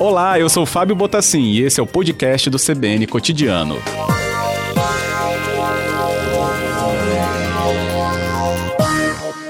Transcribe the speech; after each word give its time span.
Olá, 0.00 0.40
eu 0.40 0.48
sou 0.48 0.64
Fábio 0.64 0.96
Botassin 0.96 1.42
e 1.42 1.62
esse 1.62 1.78
é 1.78 1.82
o 1.82 1.86
podcast 1.86 2.48
do 2.48 2.56
CBN 2.56 3.06
Cotidiano. 3.06 3.76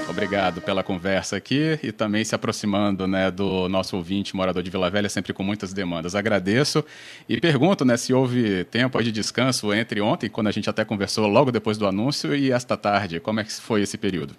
Obrigado 0.09 0.61
pela 0.61 0.83
conversa 0.83 1.37
aqui 1.37 1.79
e 1.83 1.91
também 1.93 2.25
se 2.25 2.35
aproximando 2.35 3.07
né, 3.07 3.31
do 3.31 3.69
nosso 3.69 3.97
ouvinte, 3.97 4.37
morador 4.37 4.63
de 4.63 4.71
Vila 4.71 4.91
Velha, 4.91 5.09
sempre 5.09 5.33
com 5.33 5.43
muitas 5.43 5.73
demandas. 5.73 6.15
Agradeço 6.15 6.85
e 7.29 7.41
pergunto 7.41 7.85
né, 7.85 7.97
se 7.97 8.13
houve 8.13 8.65
tempo 8.65 9.03
de 9.03 9.11
descanso 9.11 9.73
entre 9.73 10.01
ontem, 10.01 10.29
quando 10.29 10.49
a 10.49 10.53
gente 10.53 10.69
até 10.69 10.85
conversou 10.85 11.27
logo 11.27 11.51
depois 11.51 11.79
do 11.79 11.87
anúncio, 11.87 12.35
e 12.35 12.53
esta 12.53 12.77
tarde. 12.77 13.19
Como 13.19 13.41
é 13.41 13.45
que 13.45 13.53
foi 13.53 13.83
esse 13.83 13.97
período? 13.97 14.35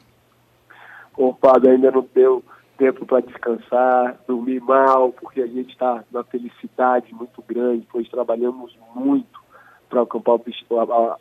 Fábio, 1.41 1.71
ainda 1.71 1.89
não 1.91 2.07
deu 2.13 2.43
tempo 2.81 3.05
para 3.05 3.21
descansar, 3.21 4.19
dormir 4.27 4.59
mal, 4.59 5.11
porque 5.11 5.39
a 5.39 5.45
gente 5.45 5.69
está 5.69 6.03
numa 6.11 6.23
felicidade 6.23 7.13
muito 7.13 7.39
grande, 7.47 7.87
pois 7.91 8.09
trabalhamos 8.09 8.75
muito 8.95 9.39
para 9.87 9.99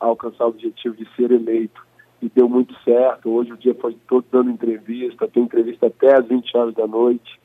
alcançar 0.00 0.46
o 0.46 0.48
objetivo 0.48 0.96
de 0.96 1.06
ser 1.14 1.30
eleito. 1.30 1.86
E 2.22 2.30
deu 2.30 2.48
muito 2.48 2.74
certo. 2.82 3.28
Hoje 3.28 3.52
o 3.52 3.58
dia 3.58 3.74
foi 3.74 3.94
todo 4.08 4.24
dando 4.32 4.50
entrevista, 4.50 5.28
tem 5.28 5.42
entrevista 5.42 5.88
até 5.88 6.16
às 6.16 6.26
20 6.26 6.56
horas 6.56 6.74
da 6.74 6.86
noite. 6.86 7.38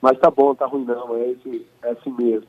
Mas 0.00 0.18
tá 0.18 0.30
bom, 0.30 0.54
tá 0.54 0.64
ruim 0.64 0.86
não, 0.86 1.14
é, 1.16 1.28
esse, 1.28 1.66
é 1.82 1.90
assim 1.90 2.12
mesmo. 2.12 2.48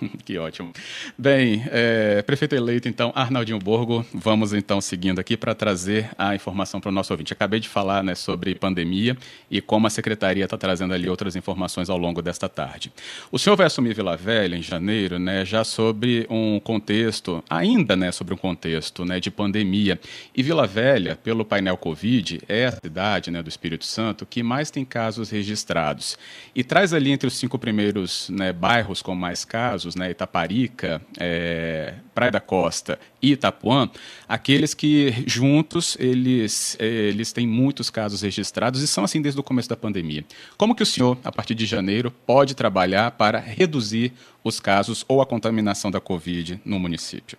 que 0.24 0.38
ótimo. 0.38 0.72
Bem, 1.16 1.64
é, 1.70 2.22
prefeito 2.22 2.54
eleito, 2.54 2.88
então, 2.88 3.12
Arnaldinho 3.14 3.58
Borgo, 3.58 4.04
vamos 4.12 4.52
então 4.52 4.80
seguindo 4.80 5.18
aqui 5.18 5.36
para 5.36 5.54
trazer 5.54 6.10
a 6.18 6.34
informação 6.34 6.80
para 6.80 6.88
o 6.88 6.92
nosso 6.92 7.12
ouvinte. 7.12 7.32
Acabei 7.32 7.60
de 7.60 7.68
falar 7.68 8.02
né, 8.02 8.14
sobre 8.14 8.54
pandemia 8.54 9.16
e 9.50 9.60
como 9.60 9.86
a 9.86 9.90
secretaria 9.90 10.44
está 10.44 10.56
trazendo 10.56 10.94
ali 10.94 11.08
outras 11.08 11.36
informações 11.36 11.88
ao 11.88 11.98
longo 11.98 12.20
desta 12.22 12.48
tarde. 12.48 12.92
O 13.30 13.38
senhor 13.38 13.56
vai 13.56 13.66
assumir 13.66 13.94
Vila 13.94 14.16
Velha 14.16 14.56
em 14.56 14.62
janeiro, 14.62 15.18
né, 15.18 15.44
já 15.44 15.64
sobre 15.64 16.26
um 16.28 16.58
contexto, 16.60 17.42
ainda 17.48 17.96
né, 17.96 18.10
sobre 18.12 18.34
um 18.34 18.38
contexto 18.38 19.04
né, 19.04 19.20
de 19.20 19.30
pandemia. 19.30 20.00
E 20.34 20.42
Vila 20.42 20.66
Velha, 20.66 21.16
pelo 21.16 21.44
painel 21.44 21.76
Covid, 21.76 22.40
é 22.48 22.66
a 22.66 22.72
cidade 22.72 23.30
né, 23.30 23.42
do 23.42 23.48
Espírito 23.48 23.84
Santo 23.84 24.26
que 24.26 24.42
mais 24.42 24.70
tem 24.70 24.84
casos 24.84 25.30
registrados. 25.30 26.18
E 26.54 26.64
traz 26.64 26.92
ali 26.92 27.10
entre 27.10 27.26
os 27.26 27.34
cinco 27.34 27.58
primeiros 27.58 28.28
né, 28.28 28.52
bairros 28.52 29.02
com 29.02 29.14
mais 29.14 29.44
casos 29.44 29.83
casos, 29.84 29.94
né, 29.94 30.10
Itaparica, 30.10 31.00
é, 31.20 31.94
Praia 32.14 32.32
da 32.32 32.40
Costa 32.40 32.98
e 33.20 33.32
Itapuã, 33.32 33.88
aqueles 34.28 34.72
que 34.72 35.10
juntos 35.26 35.96
eles, 36.00 36.78
eles 36.80 37.32
têm 37.32 37.46
muitos 37.46 37.90
casos 37.90 38.22
registrados 38.22 38.82
e 38.82 38.88
são 38.88 39.04
assim 39.04 39.20
desde 39.20 39.38
o 39.38 39.42
começo 39.42 39.68
da 39.68 39.76
pandemia. 39.76 40.24
Como 40.56 40.74
que 40.74 40.82
o 40.82 40.86
senhor, 40.86 41.18
a 41.24 41.30
partir 41.30 41.54
de 41.54 41.66
janeiro, 41.66 42.10
pode 42.26 42.56
trabalhar 42.56 43.10
para 43.12 43.38
reduzir 43.38 44.12
os 44.42 44.58
casos 44.58 45.04
ou 45.08 45.20
a 45.20 45.26
contaminação 45.26 45.90
da 45.90 46.00
Covid 46.00 46.60
no 46.64 46.78
município? 46.78 47.36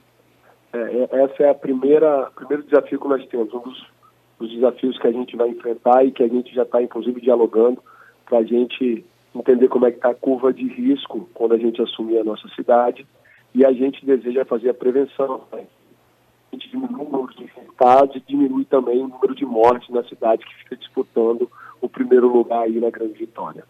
É, 0.73 0.77
é 0.77 1.23
essa 1.23 1.43
é 1.43 1.49
a 1.49 1.55
primeira 1.55 2.29
primeiro 2.35 2.63
desafio 2.63 2.99
que 2.99 3.07
nós 3.07 3.25
temos, 3.27 3.53
um 3.53 3.59
dos, 3.59 3.87
dos 4.39 4.51
desafios 4.51 4.97
que 4.99 5.07
a 5.07 5.11
gente 5.11 5.35
vai 5.35 5.49
enfrentar 5.49 6.05
e 6.05 6.11
que 6.11 6.23
a 6.23 6.27
gente 6.27 6.53
já 6.53 6.63
está 6.63 6.81
inclusive 6.81 7.19
dialogando 7.21 7.81
para 8.25 8.39
a 8.39 8.43
gente 8.43 9.05
entender 9.39 9.67
como 9.67 9.85
é 9.85 9.91
que 9.91 9.97
está 9.97 10.09
a 10.09 10.15
curva 10.15 10.53
de 10.53 10.67
risco 10.67 11.29
quando 11.33 11.53
a 11.53 11.57
gente 11.57 11.81
assumir 11.81 12.17
a 12.19 12.23
nossa 12.23 12.47
cidade 12.49 13.05
e 13.53 13.65
a 13.65 13.71
gente 13.71 14.05
deseja 14.05 14.45
fazer 14.45 14.69
a 14.69 14.73
prevenção. 14.73 15.43
Né? 15.51 15.65
A 16.51 16.55
gente 16.55 16.69
diminui 16.69 17.01
o 17.01 17.09
número 17.09 17.33
de 17.35 17.43
infectados 17.43 18.15
e 18.15 18.19
diminui 18.21 18.65
também 18.65 19.03
o 19.03 19.07
número 19.07 19.35
de 19.35 19.45
mortes 19.45 19.89
na 19.89 20.03
cidade 20.03 20.45
que 20.45 20.55
fica 20.55 20.75
disputando 20.77 21.49
o 21.81 21.89
primeiro 21.89 22.27
lugar 22.27 22.63
aí 22.63 22.79
na 22.79 22.89
Grande 22.89 23.13
Vitória. 23.13 23.65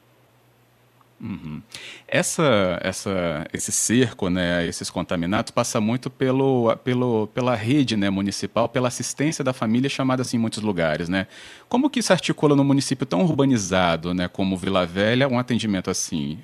Uhum. 1.19 1.61
Essa, 2.07 2.77
essa, 2.83 3.47
esse 3.53 3.71
cerco, 3.71 4.29
né, 4.29 4.65
esses 4.65 4.89
contaminados, 4.89 5.49
passa 5.51 5.79
muito 5.79 6.09
pelo, 6.09 6.75
pelo, 6.77 7.27
pela 7.27 7.55
rede 7.55 7.95
né, 7.95 8.09
municipal, 8.09 8.67
pela 8.67 8.89
assistência 8.89 9.43
da 9.43 9.53
família, 9.53 9.89
chamada 9.89 10.21
assim 10.21 10.37
em 10.37 10.39
muitos 10.39 10.61
lugares. 10.61 11.07
Né? 11.07 11.27
Como 11.69 11.89
que 11.89 12.01
se 12.01 12.11
articula 12.11 12.55
no 12.55 12.63
município 12.63 13.05
tão 13.05 13.21
urbanizado 13.21 14.13
né, 14.13 14.27
como 14.27 14.57
Vila 14.57 14.85
Velha 14.85 15.27
um 15.27 15.39
atendimento 15.39 15.89
assim? 15.89 16.37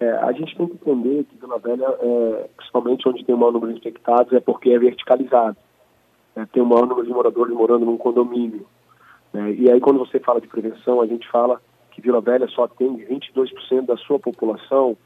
É, 0.00 0.10
a 0.10 0.32
gente 0.32 0.56
tem 0.56 0.66
que 0.66 0.74
entender 0.74 1.24
que 1.24 1.36
Vila 1.40 1.58
Velha, 1.58 1.86
é, 2.00 2.48
principalmente 2.56 3.08
onde 3.08 3.24
tem 3.24 3.34
o 3.34 3.38
maior 3.38 3.52
número 3.52 3.72
de 3.72 3.78
infectados, 3.78 4.32
é 4.32 4.40
porque 4.40 4.70
é 4.70 4.78
verticalizado. 4.78 5.56
É, 6.34 6.44
tem 6.46 6.62
o 6.62 6.66
maior 6.66 6.86
número 6.86 7.06
de 7.06 7.12
moradores 7.12 7.54
morando 7.54 7.86
num 7.86 7.96
condomínio. 7.96 8.66
Né? 9.32 9.52
E 9.52 9.70
aí, 9.70 9.80
quando 9.80 10.00
você 10.00 10.18
fala 10.18 10.40
de 10.40 10.48
prevenção, 10.48 11.00
a 11.00 11.06
gente 11.06 11.28
fala 11.30 11.60
que 11.94 12.00
Vila 12.00 12.20
Velha 12.20 12.48
só 12.48 12.64
atende 12.64 13.04
22% 13.04 13.86
da 13.86 13.96
sua 13.96 14.18
população 14.18 14.96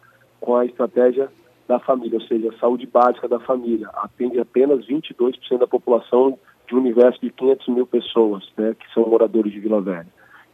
com 0.40 0.56
a 0.56 0.64
estratégia 0.64 1.30
da 1.68 1.78
família, 1.78 2.18
ou 2.18 2.24
seja, 2.26 2.48
a 2.48 2.58
saúde 2.58 2.86
básica 2.86 3.28
da 3.28 3.38
família. 3.38 3.88
Atende 3.94 4.40
apenas 4.40 4.86
22% 4.86 5.58
da 5.58 5.66
população 5.66 6.38
de 6.66 6.74
um 6.74 6.78
universo 6.78 7.20
de 7.20 7.30
500 7.30 7.68
mil 7.68 7.86
pessoas, 7.86 8.50
né, 8.56 8.74
que 8.78 8.90
são 8.94 9.06
moradores 9.06 9.52
de 9.52 9.60
Vila 9.60 9.80
Velha. 9.80 10.06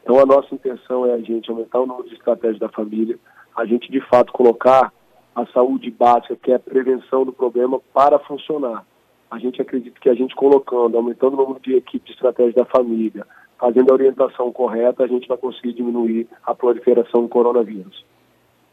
Então, 0.02 0.18
a 0.18 0.26
nossa 0.26 0.54
intenção 0.54 1.06
é 1.06 1.12
a 1.12 1.20
gente 1.20 1.50
aumentar 1.50 1.80
o 1.80 1.86
número 1.86 2.08
de 2.08 2.14
estratégias 2.14 2.58
da 2.58 2.68
família, 2.68 3.18
a 3.56 3.64
gente, 3.64 3.90
de 3.90 4.00
fato, 4.00 4.32
colocar 4.32 4.92
a 5.34 5.46
saúde 5.46 5.90
básica, 5.90 6.36
que 6.36 6.52
é 6.52 6.56
a 6.56 6.60
prevenção 6.60 7.24
do 7.24 7.32
problema, 7.32 7.80
para 7.92 8.18
funcionar. 8.18 8.84
A 9.30 9.38
gente 9.38 9.62
acredita 9.62 9.98
que 10.00 10.08
a 10.08 10.14
gente 10.14 10.34
colocando, 10.34 10.96
aumentando 10.96 11.34
o 11.34 11.36
número 11.36 11.60
de 11.60 11.74
equipe 11.74 12.04
de 12.06 12.12
estratégia 12.12 12.52
da 12.52 12.64
família, 12.64 13.26
fazendo 13.64 13.90
a 13.90 13.94
orientação 13.94 14.52
correta, 14.52 15.04
a 15.04 15.06
gente 15.06 15.26
vai 15.26 15.38
conseguir 15.38 15.72
diminuir 15.72 16.28
a 16.44 16.54
proliferação 16.54 17.22
do 17.22 17.28
coronavírus. 17.28 18.04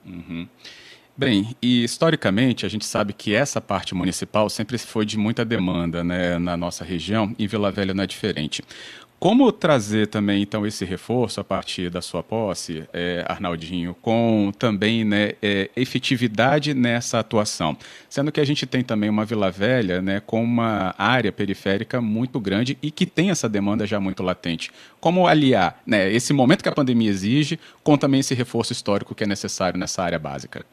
Uhum. 0.05 0.45
Bem, 1.15 1.55
e 1.61 1.81
historicamente 1.81 2.65
a 2.65 2.69
gente 2.69 2.83
sabe 2.83 3.13
que 3.13 3.33
essa 3.33 3.61
parte 3.61 3.95
municipal 3.95 4.49
sempre 4.49 4.77
foi 4.77 5.05
de 5.05 5.17
muita 5.17 5.45
demanda 5.45 6.03
né, 6.03 6.37
na 6.37 6.57
nossa 6.57 6.83
região, 6.83 7.33
e 7.39 7.47
Vila 7.47 7.71
Velha 7.71 7.93
não 7.93 8.03
é 8.03 8.07
diferente. 8.07 8.61
Como 9.21 9.51
trazer 9.51 10.07
também, 10.07 10.41
então, 10.41 10.65
esse 10.65 10.83
reforço 10.83 11.39
a 11.39 11.43
partir 11.43 11.91
da 11.91 12.01
sua 12.01 12.23
posse, 12.23 12.89
é, 12.91 13.23
Arnaldinho, 13.29 13.95
com 14.01 14.51
também 14.57 15.05
né, 15.05 15.33
é, 15.43 15.69
efetividade 15.75 16.73
nessa 16.73 17.19
atuação? 17.19 17.77
Sendo 18.09 18.31
que 18.31 18.41
a 18.41 18.43
gente 18.43 18.65
tem 18.65 18.83
também 18.83 19.11
uma 19.11 19.23
Vila 19.23 19.51
Velha 19.51 20.01
né, 20.01 20.19
com 20.25 20.43
uma 20.43 20.95
área 20.97 21.31
periférica 21.31 22.01
muito 22.01 22.39
grande 22.39 22.79
e 22.81 22.89
que 22.89 23.05
tem 23.05 23.29
essa 23.29 23.47
demanda 23.47 23.85
já 23.85 23.99
muito 23.99 24.23
latente. 24.23 24.71
Como 24.99 25.27
aliar 25.27 25.79
né, 25.85 26.11
esse 26.11 26.33
momento 26.33 26.63
que 26.63 26.69
a 26.69 26.73
pandemia 26.73 27.11
exige 27.11 27.59
com 27.83 27.95
também 27.99 28.21
esse 28.21 28.33
reforço 28.33 28.73
histórico 28.73 29.13
que 29.13 29.23
é 29.23 29.27
necessário 29.27 29.79
nessa 29.79 30.01
área 30.01 30.17
básica? 30.17 30.65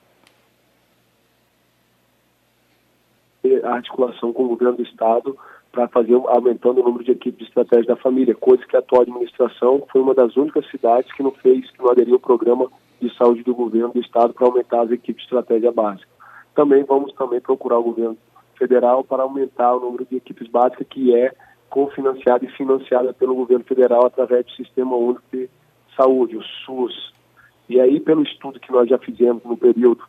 A 3.65 3.75
articulação 3.75 4.33
com 4.33 4.45
o 4.45 4.49
governo 4.49 4.79
do 4.79 4.83
Estado 4.85 5.37
para 5.79 5.87
fazer 5.87 6.15
aumentando 6.15 6.81
o 6.81 6.83
número 6.83 7.05
de 7.05 7.13
equipes 7.13 7.39
de 7.39 7.45
estratégia 7.45 7.95
da 7.95 7.97
família, 7.97 8.35
coisa 8.35 8.67
que 8.67 8.75
a 8.75 8.81
atual 8.81 9.03
administração 9.03 9.87
foi 9.93 10.01
uma 10.01 10.13
das 10.13 10.37
únicas 10.37 10.69
cidades 10.73 11.13
que 11.13 11.23
não 11.23 11.31
fez, 11.31 11.71
que 11.71 11.79
não 11.79 11.89
aderiu 11.89 12.15
ao 12.15 12.21
programa 12.21 12.69
de 13.01 13.17
saúde 13.17 13.45
do 13.45 13.55
governo 13.55 13.93
do 13.93 14.01
estado 14.01 14.35
para 14.35 14.49
aumentar 14.49 14.83
as 14.83 14.91
equipes 14.91 15.23
de 15.23 15.27
estratégia 15.27 15.71
básica. 15.71 16.09
Também 16.53 16.83
vamos 16.83 17.13
também 17.13 17.41
procurar 17.41 17.79
o 17.79 17.85
governo 17.85 18.19
federal 18.59 19.05
para 19.05 19.23
aumentar 19.23 19.77
o 19.77 19.79
número 19.79 20.05
de 20.05 20.17
equipes 20.17 20.49
básicas 20.49 20.85
que 20.91 21.15
é 21.15 21.33
cofinanciada 21.71 22.45
e 22.45 22.51
financiada 22.57 23.13
pelo 23.13 23.37
governo 23.37 23.65
federal 23.65 24.05
através 24.05 24.47
do 24.47 24.53
Sistema 24.55 24.97
Único 24.97 25.23
de 25.33 25.49
Saúde, 25.97 26.37
o 26.37 26.43
SUS. 26.43 27.15
E 27.69 27.81
aí, 27.81 28.01
pelo 28.01 28.25
estudo 28.25 28.59
que 28.59 28.73
nós 28.73 28.89
já 28.89 28.99
fizemos 28.99 29.45
no 29.45 29.57
período 29.57 30.03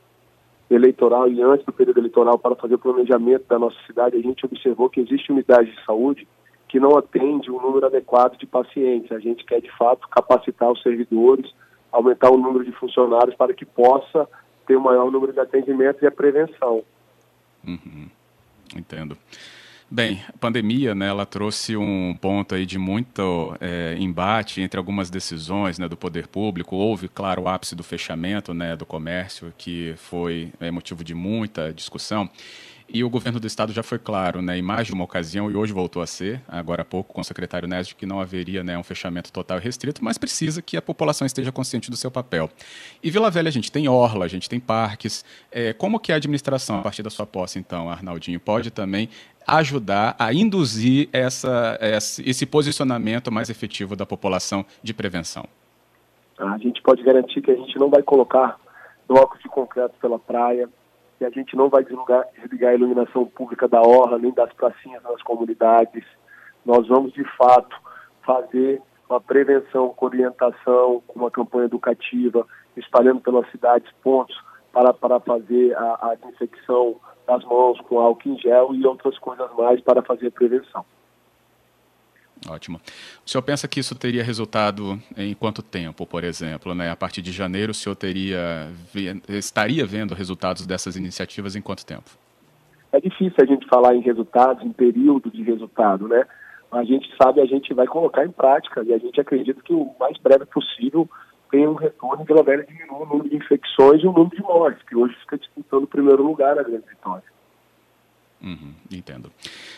eleitoral 0.69 1.27
e 1.27 1.41
antes 1.41 1.65
do 1.65 1.73
período 1.73 1.99
eleitoral 1.99 2.37
para 2.37 2.55
fazer 2.55 2.75
o 2.75 2.79
planejamento 2.79 3.45
da 3.47 3.57
nossa 3.57 3.77
cidade, 3.87 4.15
a 4.15 4.21
gente 4.21 4.45
observou 4.45 4.89
que 4.89 4.99
existe 4.99 5.31
unidade 5.31 5.71
de 5.71 5.85
saúde 5.85 6.27
que 6.67 6.79
não 6.79 6.95
atende 6.95 7.49
o 7.49 7.59
número 7.59 7.87
adequado 7.87 8.37
de 8.37 8.45
pacientes. 8.45 9.11
A 9.11 9.19
gente 9.19 9.43
quer, 9.43 9.59
de 9.59 9.75
fato, 9.75 10.07
capacitar 10.07 10.71
os 10.71 10.81
servidores, 10.83 11.51
aumentar 11.91 12.29
o 12.29 12.37
número 12.37 12.63
de 12.63 12.71
funcionários 12.73 13.35
para 13.35 13.53
que 13.53 13.65
possa 13.65 14.29
ter 14.67 14.77
um 14.77 14.81
maior 14.81 15.11
número 15.11 15.33
de 15.33 15.39
atendimentos 15.39 16.01
e 16.03 16.05
a 16.05 16.11
prevenção. 16.11 16.83
Uhum. 17.67 18.07
Entendo. 18.75 19.17
Bem, 19.91 20.23
a 20.27 20.37
pandemia, 20.37 20.93
né, 20.93 21.07
ela 21.07 21.25
trouxe 21.25 21.75
um 21.75 22.15
ponto 22.21 22.53
aí 22.53 22.63
de 22.63 22.77
muito 22.77 23.57
é, 23.59 23.95
embate 23.97 24.61
entre 24.61 24.77
algumas 24.77 25.09
decisões, 25.09 25.79
né, 25.79 25.87
do 25.87 25.97
poder 25.97 26.27
público. 26.27 26.75
Houve, 26.75 27.07
claro, 27.07 27.41
o 27.41 27.47
ápice 27.47 27.75
do 27.75 27.83
fechamento, 27.83 28.53
né, 28.53 28.75
do 28.75 28.85
comércio, 28.85 29.51
que 29.57 29.95
foi 29.97 30.53
é, 30.59 30.69
motivo 30.69 31.03
de 31.03 31.15
muita 31.15 31.73
discussão. 31.73 32.29
E 32.91 33.03
o 33.03 33.09
governo 33.09 33.39
do 33.39 33.45
estado 33.45 33.71
já 33.71 33.83
foi 33.83 33.99
claro, 33.99 34.41
né, 34.41 34.57
em 34.57 34.63
mais 34.63 34.87
de 34.87 34.93
uma 34.93 35.03
ocasião, 35.03 35.49
e 35.49 35.55
hoje 35.55 35.71
voltou 35.71 36.01
a 36.01 36.07
ser, 36.07 36.41
agora 36.47 36.81
há 36.81 36.85
pouco, 36.85 37.13
com 37.13 37.21
o 37.21 37.23
secretário 37.23 37.67
Nésio, 37.67 37.95
que 37.95 38.05
não 38.05 38.19
haveria 38.19 38.63
né, 38.63 38.77
um 38.77 38.83
fechamento 38.83 39.31
total 39.31 39.59
e 39.59 39.61
restrito, 39.61 40.03
mas 40.03 40.17
precisa 40.17 40.59
que 40.59 40.75
a 40.75 40.81
população 40.81 41.25
esteja 41.25 41.51
consciente 41.51 41.91
do 41.91 41.97
seu 41.97 42.09
papel. 42.09 42.49
E 43.03 43.11
Vila 43.11 43.29
Velha, 43.29 43.47
a 43.47 43.51
gente 43.51 43.71
tem 43.71 43.87
orla, 43.87 44.25
a 44.25 44.27
gente 44.27 44.49
tem 44.49 44.59
parques. 44.59 45.23
É, 45.51 45.71
como 45.73 45.99
que 45.99 46.11
a 46.11 46.15
administração, 46.15 46.79
a 46.79 46.81
partir 46.81 47.03
da 47.03 47.11
sua 47.11 47.27
posse, 47.27 47.59
então, 47.59 47.91
Arnaldinho, 47.91 48.39
pode 48.39 48.71
também 48.71 49.07
ajudar 49.57 50.15
a 50.19 50.33
induzir 50.33 51.09
essa, 51.11 51.77
esse 51.81 52.45
posicionamento 52.45 53.31
mais 53.31 53.49
efetivo 53.49 53.95
da 53.95 54.05
população 54.05 54.65
de 54.83 54.93
prevenção? 54.93 55.45
A 56.37 56.57
gente 56.57 56.81
pode 56.81 57.03
garantir 57.03 57.41
que 57.41 57.51
a 57.51 57.55
gente 57.55 57.77
não 57.77 57.89
vai 57.89 58.01
colocar 58.01 58.57
blocos 59.07 59.41
de 59.41 59.49
concreto 59.49 59.95
pela 59.99 60.17
praia, 60.17 60.69
que 61.17 61.25
a 61.25 61.29
gente 61.29 61.55
não 61.55 61.67
vai 61.67 61.83
desligar, 61.83 62.25
desligar 62.39 62.71
a 62.71 62.75
iluminação 62.75 63.25
pública 63.25 63.67
da 63.67 63.81
orla, 63.81 64.17
nem 64.17 64.31
das 64.31 64.51
pracinhas 64.53 65.03
nas 65.03 65.21
comunidades. 65.21 66.05
Nós 66.65 66.87
vamos, 66.87 67.11
de 67.11 67.25
fato, 67.35 67.75
fazer 68.25 68.81
uma 69.09 69.19
prevenção 69.19 69.89
com 69.89 70.05
orientação, 70.05 71.03
com 71.07 71.19
uma 71.19 71.31
campanha 71.31 71.65
educativa, 71.65 72.47
espalhando 72.77 73.19
pelas 73.19 73.49
cidades 73.51 73.91
pontos 74.01 74.39
para, 74.71 74.93
para 74.93 75.19
fazer 75.19 75.75
a, 75.75 76.11
a 76.11 76.15
desinfecção 76.15 76.95
das 77.29 77.43
mãos 77.45 77.79
com 77.81 77.99
álcool 77.99 78.29
em 78.29 78.39
gel 78.39 78.73
e 78.73 78.85
outras 78.85 79.17
coisas 79.19 79.47
mais 79.55 79.79
para 79.81 80.01
fazer 80.01 80.31
prevenção. 80.31 80.83
Ótimo. 82.49 82.79
O 83.25 83.29
senhor 83.29 83.43
pensa 83.43 83.67
que 83.67 83.79
isso 83.79 83.93
teria 83.95 84.23
resultado 84.23 84.99
em 85.15 85.35
quanto 85.35 85.61
tempo, 85.61 86.07
por 86.07 86.23
exemplo? 86.23 86.73
Né? 86.73 86.89
A 86.89 86.95
partir 86.95 87.21
de 87.21 87.31
janeiro, 87.31 87.71
o 87.71 87.75
senhor 87.75 87.95
teria, 87.95 88.69
estaria 89.27 89.85
vendo 89.85 90.15
resultados 90.15 90.65
dessas 90.65 90.95
iniciativas 90.95 91.55
em 91.55 91.61
quanto 91.61 91.85
tempo? 91.85 92.09
É 92.91 92.99
difícil 92.99 93.35
a 93.39 93.45
gente 93.45 93.67
falar 93.67 93.93
em 93.93 94.01
resultados, 94.01 94.65
em 94.65 94.71
período 94.71 95.29
de 95.29 95.43
resultado, 95.43 96.07
né? 96.07 96.25
A 96.71 96.83
gente 96.83 97.07
sabe, 97.21 97.41
a 97.41 97.45
gente 97.45 97.73
vai 97.73 97.85
colocar 97.85 98.25
em 98.25 98.31
prática 98.31 98.83
e 98.83 98.93
a 98.93 98.97
gente 98.97 99.19
acredita 99.19 99.61
que 99.61 99.73
o 99.73 99.91
mais 99.99 100.17
breve 100.17 100.45
possível 100.45 101.07
tenha 101.49 101.69
um 101.69 101.75
retorno 101.75 102.23
Vila 102.23 102.43
Velha 102.43 102.65
diminua 102.65 102.99
o 102.99 103.05
número 103.05 103.29
de 103.29 103.35
infecções 103.35 104.01
e 104.01 104.07
o 104.07 104.11
número 104.11 104.35
de 104.35 104.41
mortes, 104.41 104.81
que 104.83 104.95
hoje 104.95 105.15
fica 105.21 105.37
disputando 105.37 105.83
o 105.83 105.87
primeiro 105.87 106.23
lugar 106.23 106.57
a 106.57 106.63
grande 106.63 106.87
vitória. 106.87 107.23
Uhum, 108.41 108.73
entendo. 108.89 109.29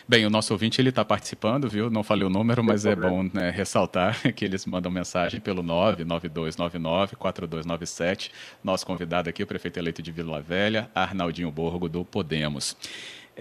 Bem, 0.06 0.24
o 0.24 0.30
nosso 0.30 0.52
ouvinte 0.52 0.80
ele 0.80 0.90
está 0.90 1.04
participando, 1.04 1.68
viu? 1.68 1.90
Não 1.90 2.04
falei 2.04 2.24
o 2.24 2.30
número, 2.30 2.62
mas 2.62 2.86
é 2.86 2.94
bom 2.94 3.28
né, 3.32 3.50
ressaltar 3.50 4.22
que 4.34 4.44
eles 4.44 4.64
mandam 4.66 4.88
mensagem 4.90 5.40
pelo 5.40 5.64
99299-4297. 5.64 8.30
Nosso 8.62 8.86
convidado 8.86 9.28
aqui, 9.28 9.42
o 9.42 9.46
prefeito 9.46 9.78
eleito 9.78 10.00
de 10.00 10.12
Vila 10.12 10.40
Velha, 10.40 10.88
Arnaldinho 10.94 11.50
Borgo, 11.50 11.88
do 11.88 12.04
Podemos. 12.04 12.76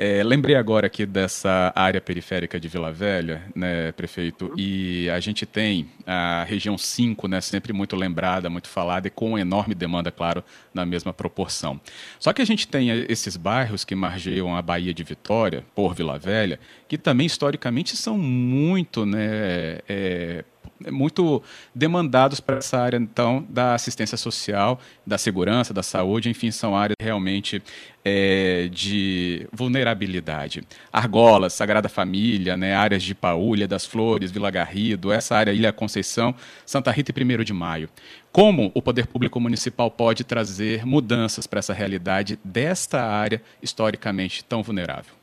É, 0.03 0.24
lembrei 0.24 0.56
agora 0.56 0.88
aqui 0.88 1.06
dessa 1.06 1.71
área 1.75 2.01
periférica 2.01 2.59
de 2.59 2.68
Vila 2.68 2.92
Velha, 2.92 3.44
né, 3.53 3.92
prefeito, 3.92 4.51
e 4.57 5.07
a 5.12 5.19
gente 5.19 5.45
tem 5.45 5.92
a 6.07 6.44
região 6.44 6.75
5, 6.75 7.27
né, 7.27 7.39
sempre 7.39 7.71
muito 7.71 7.95
lembrada, 7.95 8.50
muito 8.50 8.68
falada 8.68 9.06
e 9.07 9.12
com 9.12 9.38
enorme 9.38 9.75
demanda, 9.75 10.12
claro, 10.12 10.44
na 10.74 10.88
mesma 10.88 11.13
proporção. 11.13 11.80
Só 12.19 12.33
que 12.33 12.42
a 12.42 12.45
gente 12.45 12.68
tem 12.68 12.89
esses 13.07 13.38
bairros 13.38 13.86
que 13.86 13.94
margeiam 13.94 14.56
a 14.56 14.62
Baía 14.63 14.92
de 14.92 15.03
Vitória, 15.03 15.63
por 15.75 15.94
Vila 15.94 16.18
Velha, 16.18 16.59
que 16.88 16.98
também 16.98 17.27
historicamente 17.27 17.95
são 17.95 18.18
muito 18.18 19.06
né, 19.06 19.81
é, 19.88 20.44
muito 20.90 21.42
demandados 21.75 22.40
para 22.40 22.58
essa 22.58 22.80
área, 22.80 22.98
então, 22.98 23.46
da 23.50 23.75
assistência 23.75 24.18
social, 24.18 24.80
da 25.06 25.18
segurança, 25.18 25.74
da 25.74 25.84
saúde, 25.84 26.30
enfim, 26.30 26.52
são 26.52 26.75
áreas 26.75 26.96
realmente 27.00 27.62
é, 28.04 28.68
de 28.72 29.48
vulnerabilidade. 29.52 30.63
Argolas, 30.92 31.54
Sagrada 31.54 31.90
Família, 31.90 32.58
né, 32.58 32.74
áreas 32.74 33.04
de 33.04 33.13
Paúlia, 33.13 33.68
das 33.68 33.86
Flores, 33.86 34.31
Vila 34.31 34.50
Garrido, 34.50 35.12
essa 35.12 35.36
área 35.36 35.52
Ilha 35.52 35.72
Conceição, 35.72 36.34
Santa 36.66 36.92
Rita 36.92 37.12
e 37.16 37.24
1 37.24 37.44
de 37.44 37.54
Maio. 37.54 37.90
Como 38.31 38.72
o 38.74 38.81
poder 38.81 39.08
público 39.08 39.40
municipal 39.40 39.92
pode 39.92 40.24
trazer 40.24 40.86
mudanças 40.86 41.46
para 41.46 41.60
essa 41.60 41.74
realidade 41.74 42.40
desta 42.44 43.02
área 43.02 43.42
historicamente 43.62 44.44
tão 44.44 44.63
vulnerável? 44.63 45.13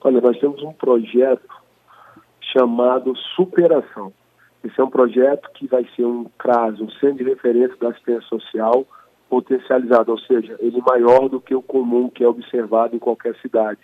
Olha, 0.00 0.20
nós 0.20 0.38
temos 0.40 0.62
um 0.62 0.72
projeto 0.72 1.46
chamado 2.52 3.14
Superação. 3.36 4.12
Esse 4.64 4.80
é 4.80 4.84
um 4.84 4.90
projeto 4.90 5.50
que 5.54 5.66
vai 5.66 5.86
ser 5.96 6.04
um 6.04 6.24
CRAS, 6.38 6.80
um 6.80 6.90
Centro 6.92 7.24
de 7.24 7.24
Referência 7.24 7.76
da 7.80 7.88
Assistência 7.88 8.28
Social 8.28 8.86
potencializado, 9.28 10.12
ou 10.12 10.18
seja, 10.18 10.56
ele 10.60 10.82
maior 10.86 11.26
do 11.26 11.40
que 11.40 11.54
o 11.54 11.62
comum 11.62 12.10
que 12.10 12.22
é 12.22 12.28
observado 12.28 12.94
em 12.94 12.98
qualquer 12.98 13.34
cidade. 13.36 13.80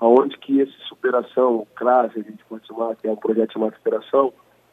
Aonde 0.00 0.38
que 0.38 0.58
esse 0.58 0.72
superação, 0.88 1.56
o 1.56 1.66
CRAS, 1.74 2.12
a 2.16 2.20
gente 2.20 2.42
pode 2.48 2.66
chamar, 2.66 2.96
que 2.96 3.06
é 3.06 3.12
um 3.12 3.16
projeto 3.16 3.52
chamado 3.52 3.74
superação, 3.74 4.32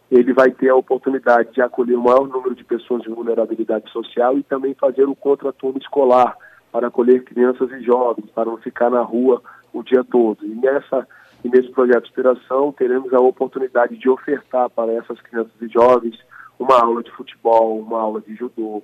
ele 0.10 0.32
vai 0.32 0.52
ter 0.52 0.70
a 0.70 0.76
oportunidade 0.76 1.52
de 1.52 1.62
acolher 1.62 1.96
o 1.96 2.02
maior 2.02 2.28
número 2.28 2.56
de 2.56 2.64
pessoas 2.64 3.02
de 3.02 3.10
vulnerabilidade 3.10 3.92
social 3.92 4.38
e 4.38 4.44
também 4.44 4.74
fazer 4.76 5.04
o 5.06 5.16
contraturno 5.16 5.78
escolar 5.78 6.38
para 6.72 6.88
acolher 6.88 7.24
crianças 7.26 7.70
e 7.72 7.82
jovens, 7.82 8.30
para 8.32 8.46
não 8.46 8.58
ficar 8.58 8.90
na 8.90 9.02
rua 9.02 9.42
o 9.74 9.84
dia 9.84 10.04
todo. 10.04 10.46
E 10.46 10.56
nessa 10.56 11.06
e 11.44 11.50
nesse 11.50 11.70
projeto 11.72 12.06
Inspiração 12.06 12.72
teremos 12.72 13.14
a 13.14 13.20
oportunidade 13.20 13.98
de 13.98 14.10
ofertar 14.10 14.70
para 14.70 14.94
essas 14.94 15.20
crianças 15.22 15.54
e 15.62 15.68
jovens 15.68 16.18
uma 16.58 16.80
aula 16.80 17.04
de 17.04 17.12
futebol, 17.12 17.80
uma 17.80 18.00
aula 18.00 18.22
de 18.22 18.34
judô, 18.36 18.82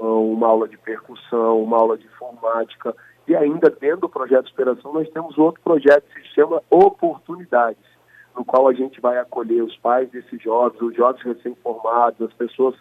uma 0.00 0.48
aula 0.48 0.68
de 0.68 0.76
percussão, 0.76 1.62
uma 1.62 1.76
aula 1.76 1.96
de 1.96 2.04
informática. 2.06 2.94
E 3.28 3.36
ainda 3.36 3.70
dentro 3.70 4.00
do 4.00 4.08
projeto 4.08 4.46
Inspiração 4.46 4.92
nós 4.92 5.08
temos 5.10 5.38
outro 5.38 5.60
projeto 5.62 6.04
que 6.12 6.22
se 6.22 6.34
chama 6.34 6.62
Oportunidades, 6.68 7.84
no 8.36 8.44
qual 8.44 8.66
a 8.66 8.72
gente 8.72 9.00
vai 9.00 9.18
acolher 9.18 9.62
os 9.62 9.76
pais 9.76 10.10
desses 10.10 10.42
jovens, 10.42 10.80
os 10.80 10.96
jovens 10.96 11.22
recém-formados, 11.22 12.20
as 12.22 12.32
pessoas 12.32 12.74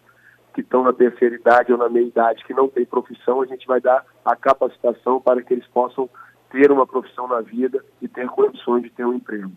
que 0.55 0.61
estão 0.61 0.83
na 0.83 0.91
terceira 0.91 1.35
idade 1.35 1.71
ou 1.71 1.77
na 1.77 1.87
meia 1.87 2.07
idade 2.07 2.43
que 2.43 2.53
não 2.53 2.67
têm 2.67 2.83
profissão, 2.83 3.41
a 3.41 3.45
gente 3.45 3.67
vai 3.67 3.79
dar 3.79 4.03
a 4.25 4.35
capacitação 4.35 5.21
para 5.21 5.43
que 5.43 5.53
eles 5.53 5.67
possam 5.67 6.09
ter 6.51 6.71
uma 6.71 6.85
profissão 6.85 7.27
na 7.27 7.41
vida 7.41 7.83
e 8.01 8.07
ter 8.07 8.27
condições 8.27 8.83
de 8.83 8.89
ter 8.89 9.05
um 9.05 9.13
emprego. 9.13 9.51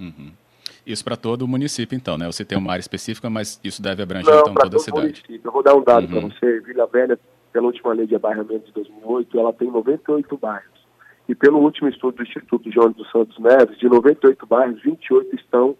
Uhum. 0.00 0.32
Isso 0.86 1.04
para 1.04 1.16
todo 1.16 1.42
o 1.42 1.48
município, 1.48 1.96
então, 1.96 2.18
né? 2.18 2.26
Você 2.26 2.44
tem 2.44 2.58
uma 2.58 2.72
área 2.72 2.80
específica, 2.80 3.30
mas 3.30 3.58
isso 3.64 3.80
deve 3.80 4.02
abranger 4.02 4.30
Não, 4.30 4.40
então 4.40 4.54
toda 4.54 4.76
a 4.76 4.80
cidade. 4.80 5.02
Município. 5.02 5.40
Eu 5.42 5.52
vou 5.52 5.62
dar 5.62 5.74
um 5.74 5.82
dado 5.82 6.04
uhum. 6.04 6.10
para 6.10 6.20
você. 6.20 6.60
Vila 6.60 6.86
Velha, 6.86 7.18
pela 7.52 7.66
última 7.66 7.92
lei 7.92 8.06
de 8.06 8.14
abarramento 8.14 8.66
de 8.66 8.72
2008, 8.72 9.38
ela 9.38 9.52
tem 9.52 9.70
98 9.70 10.36
bairros. 10.36 10.84
E 11.26 11.34
pelo 11.34 11.58
último 11.58 11.88
estudo 11.88 12.16
do 12.16 12.22
Instituto 12.22 12.70
João 12.70 12.90
dos 12.90 13.10
Santos 13.10 13.38
Neves, 13.38 13.78
de 13.78 13.88
98 13.88 14.46
bairros, 14.46 14.82
28 14.82 15.34
estão 15.36 15.74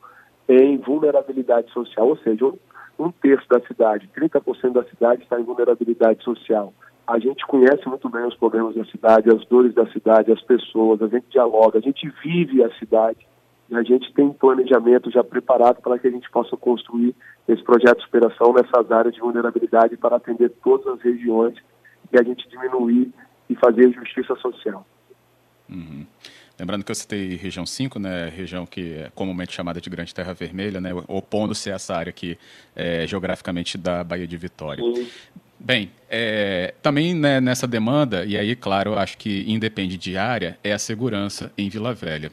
em 0.49 0.79
vulnerabilidade 0.79 1.71
social, 1.73 2.09
ou 2.09 2.17
seja, 2.19 2.47
um, 2.47 2.59
um 2.99 3.11
terço 3.11 3.47
da 3.49 3.61
cidade, 3.61 4.09
30% 4.17 4.73
da 4.73 4.85
cidade 4.85 5.23
está 5.23 5.39
em 5.39 5.45
vulnerabilidade 5.45 6.23
social 6.23 6.73
a 7.07 7.19
gente 7.19 7.47
conhece 7.47 7.87
muito 7.87 8.09
bem 8.09 8.25
os 8.25 8.35
problemas 8.35 8.75
da 8.75 8.85
cidade, 8.87 9.31
as 9.31 9.45
dores 9.47 9.75
da 9.75 9.87
cidade, 9.93 10.33
as 10.33 10.41
pessoas, 10.43 11.03
a 11.03 11.09
gente 11.09 11.27
dialoga, 11.31 11.79
a 11.79 11.83
gente 11.83 12.11
vive 12.23 12.63
a 12.63 12.71
cidade 12.79 13.27
e 13.69 13.77
a 13.77 13.83
gente 13.83 14.13
tem 14.13 14.33
planejamento 14.33 15.11
já 15.11 15.23
preparado 15.23 15.81
para 15.81 15.99
que 15.99 16.07
a 16.07 16.11
gente 16.11 16.31
possa 16.31 16.57
construir 16.57 17.15
esse 17.49 17.63
projeto 17.63 17.99
de 17.99 18.05
superação 18.05 18.53
nessas 18.53 18.91
áreas 18.91 19.15
de 19.15 19.21
vulnerabilidade 19.21 19.97
para 19.97 20.17
atender 20.17 20.51
todas 20.63 20.87
as 20.87 21.03
regiões 21.03 21.55
e 22.13 22.19
a 22.19 22.23
gente 22.23 22.49
diminuir 22.49 23.13
e 23.49 23.55
fazer 23.57 23.93
justiça 23.93 24.35
social. 24.37 24.87
Uhum. 25.69 26.07
Lembrando 26.59 26.85
que 26.85 26.91
eu 26.91 26.95
citei 26.95 27.35
região 27.35 27.67
5, 27.67 27.99
né, 27.99 28.29
região 28.29 28.65
que 28.65 28.95
é 28.95 29.11
comumente 29.15 29.53
chamada 29.53 29.81
de 29.81 29.91
Grande 29.91 30.15
Terra 30.15 30.33
Vermelha, 30.33 30.81
né, 30.81 30.91
opondo-se 31.09 31.71
a 31.71 31.75
essa 31.75 31.95
área 31.95 32.11
aqui 32.11 32.39
é, 32.77 33.07
geograficamente 33.07 33.77
da 33.77 34.05
Baía 34.05 34.27
de 34.27 34.37
Vitória. 34.37 34.83
Sim. 34.83 35.09
Bem, 35.65 35.91
é, 36.11 36.75
também 36.83 37.15
né, 37.15 37.41
nessa 37.41 37.67
demanda, 37.67 38.23
e 38.27 38.37
aí, 38.37 38.55
claro, 38.55 38.99
acho 38.99 39.17
que 39.17 39.51
independe 39.51 39.97
de 39.97 40.15
área, 40.15 40.59
é 40.63 40.75
a 40.75 40.79
segurança 40.79 41.51
em 41.57 41.71
Vila 41.71 41.95
Velha. 41.95 42.31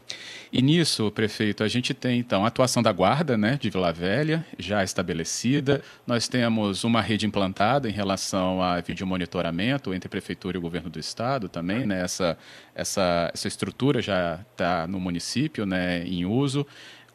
E 0.52 0.62
nisso, 0.62 1.10
prefeito, 1.12 1.64
a 1.64 1.68
gente 1.70 1.94
tem 1.94 2.20
então 2.20 2.44
a 2.44 2.50
atuação 2.50 2.84
da 2.84 2.92
guarda 2.92 3.38
né, 3.38 3.58
de 3.58 3.70
Vila 3.70 3.94
Velha, 3.94 4.46
já 4.60 4.84
estabelecida. 4.84 5.82
Nós 6.06 6.28
temos 6.28 6.84
uma 6.84 7.02
rede 7.02 7.26
implantada 7.26 7.88
em 7.88 7.94
relação 7.94 8.62
a 8.62 8.82
videomonitoramento 8.82 9.94
entre 9.94 10.10
prefeitura 10.10 10.58
e 10.58 10.62
governo 10.62 10.90
do 10.90 11.00
estado 11.00 11.48
também. 11.48 11.86
Né, 11.86 12.02
essa, 12.04 12.38
essa, 12.76 13.32
essa 13.34 13.48
estrutura 13.48 14.02
já 14.02 14.42
está 14.52 14.86
no 14.86 15.00
município 15.00 15.66
né, 15.66 16.04
em 16.06 16.26
uso. 16.26 16.68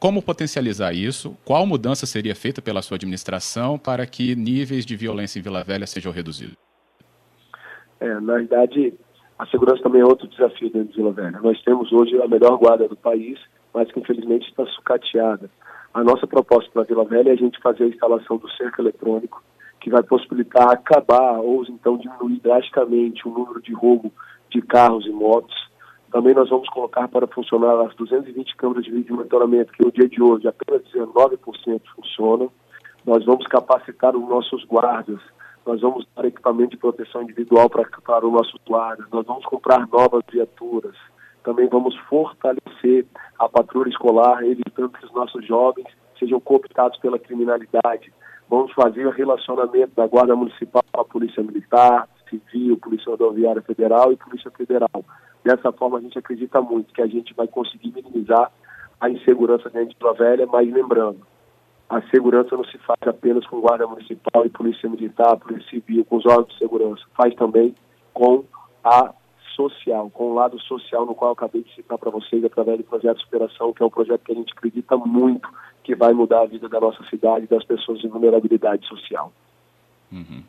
Como 0.06 0.22
potencializar 0.22 0.92
isso? 0.92 1.36
Qual 1.44 1.66
mudança 1.66 2.06
seria 2.06 2.32
feita 2.32 2.62
pela 2.62 2.80
sua 2.80 2.94
administração 2.94 3.76
para 3.76 4.06
que 4.06 4.36
níveis 4.36 4.86
de 4.86 4.94
violência 4.94 5.40
em 5.40 5.42
Vila 5.42 5.64
Velha 5.64 5.84
sejam 5.84 6.12
reduzidos? 6.12 6.56
É, 7.98 8.20
na 8.20 8.34
verdade, 8.34 8.94
a 9.36 9.44
segurança 9.46 9.82
também 9.82 10.02
é 10.02 10.04
outro 10.04 10.28
desafio 10.28 10.70
dentro 10.70 10.90
de 10.90 10.96
Vila 10.96 11.10
Velha. 11.10 11.40
Nós 11.40 11.60
temos 11.64 11.92
hoje 11.92 12.22
a 12.22 12.28
melhor 12.28 12.56
guarda 12.56 12.86
do 12.86 12.94
país, 12.94 13.36
mas 13.74 13.90
que 13.90 13.98
infelizmente 13.98 14.48
está 14.48 14.64
sucateada. 14.66 15.50
A 15.92 16.04
nossa 16.04 16.24
proposta 16.24 16.70
para 16.72 16.84
Vila 16.84 17.04
Velha 17.04 17.30
é 17.30 17.32
a 17.32 17.36
gente 17.36 17.60
fazer 17.60 17.82
a 17.82 17.88
instalação 17.88 18.36
do 18.36 18.48
cerco 18.52 18.80
eletrônico, 18.80 19.42
que 19.80 19.90
vai 19.90 20.04
possibilitar 20.04 20.70
acabar 20.70 21.40
ou 21.40 21.64
então 21.64 21.98
diminuir 21.98 22.38
drasticamente 22.38 23.26
o 23.26 23.32
número 23.32 23.60
de 23.60 23.74
roubo 23.74 24.12
de 24.52 24.62
carros 24.62 25.04
e 25.04 25.10
motos 25.10 25.65
também 26.16 26.32
nós 26.32 26.48
vamos 26.48 26.66
colocar 26.70 27.06
para 27.08 27.26
funcionar 27.26 27.78
as 27.82 27.94
220 27.94 28.56
câmeras 28.56 28.86
de 28.86 28.90
vídeo 28.90 29.14
monitoramento, 29.14 29.70
que 29.70 29.84
no 29.84 29.92
dia 29.92 30.08
de 30.08 30.22
hoje 30.22 30.48
apenas 30.48 30.82
19% 30.90 31.82
funcionam. 31.94 32.50
Nós 33.04 33.22
vamos 33.26 33.46
capacitar 33.48 34.16
os 34.16 34.26
nossos 34.26 34.64
guardas, 34.64 35.20
nós 35.66 35.82
vamos 35.82 36.06
dar 36.16 36.24
equipamento 36.24 36.70
de 36.70 36.78
proteção 36.78 37.20
individual 37.20 37.68
para, 37.68 37.86
para 38.02 38.26
os 38.26 38.32
nossos 38.32 38.58
guardas, 38.66 39.06
nós 39.12 39.26
vamos 39.26 39.44
comprar 39.44 39.86
novas 39.88 40.22
viaturas. 40.32 40.96
Também 41.44 41.68
vamos 41.68 41.94
fortalecer 42.08 43.04
a 43.38 43.46
patrulha 43.46 43.90
escolar, 43.90 44.42
evitando 44.42 44.88
que 44.88 45.04
os 45.04 45.12
nossos 45.12 45.46
jovens 45.46 45.88
sejam 46.18 46.40
cooptados 46.40 46.98
pela 46.98 47.18
criminalidade. 47.18 48.10
Vamos 48.48 48.72
fazer 48.72 49.06
o 49.06 49.10
relacionamento 49.10 49.92
da 49.94 50.06
Guarda 50.06 50.34
Municipal 50.34 50.82
com 50.90 51.00
a 51.02 51.04
Polícia 51.04 51.42
Militar, 51.42 52.08
Civil, 52.28 52.76
Polícia 52.78 53.10
Rodoviária 53.10 53.62
Federal 53.62 54.12
e 54.12 54.16
Polícia 54.16 54.50
Federal. 54.50 55.04
Dessa 55.44 55.72
forma, 55.72 55.98
a 55.98 56.00
gente 56.00 56.18
acredita 56.18 56.60
muito 56.60 56.92
que 56.92 57.02
a 57.02 57.06
gente 57.06 57.34
vai 57.34 57.46
conseguir 57.46 57.92
minimizar 57.94 58.50
a 59.00 59.10
insegurança 59.10 59.70
dentro 59.70 59.90
de 59.90 59.96
Vila 59.98 60.14
Velha, 60.14 60.46
mas 60.46 60.72
lembrando, 60.72 61.20
a 61.88 62.02
segurança 62.08 62.56
não 62.56 62.64
se 62.64 62.78
faz 62.78 62.98
apenas 63.06 63.46
com 63.46 63.60
Guarda 63.60 63.86
Municipal 63.86 64.44
e 64.44 64.50
Polícia 64.50 64.88
Militar, 64.88 65.36
Polícia 65.36 65.70
Civil, 65.70 66.04
com 66.04 66.16
os 66.16 66.26
órgãos 66.26 66.48
de 66.48 66.58
segurança, 66.58 67.02
faz 67.16 67.34
também 67.34 67.74
com 68.12 68.44
a 68.82 69.14
social, 69.54 70.10
com 70.10 70.32
o 70.32 70.34
lado 70.34 70.60
social 70.60 71.06
no 71.06 71.14
qual 71.14 71.30
eu 71.30 71.32
acabei 71.32 71.62
de 71.62 71.74
citar 71.74 71.96
para 71.96 72.10
vocês 72.10 72.44
através 72.44 72.78
do 72.78 72.84
projeto 72.84 73.16
de 73.16 73.24
superação, 73.24 73.72
que 73.72 73.82
é 73.82 73.86
um 73.86 73.90
projeto 73.90 74.22
que 74.22 74.32
a 74.32 74.34
gente 74.34 74.52
acredita 74.52 74.96
muito 74.96 75.48
que 75.82 75.94
vai 75.94 76.12
mudar 76.12 76.42
a 76.42 76.46
vida 76.46 76.68
da 76.68 76.80
nossa 76.80 77.02
cidade 77.04 77.44
e 77.44 77.48
das 77.48 77.64
pessoas 77.64 78.04
em 78.04 78.08
vulnerabilidade 78.08 78.86
social. 78.86 79.32
Uhum. 80.12 80.42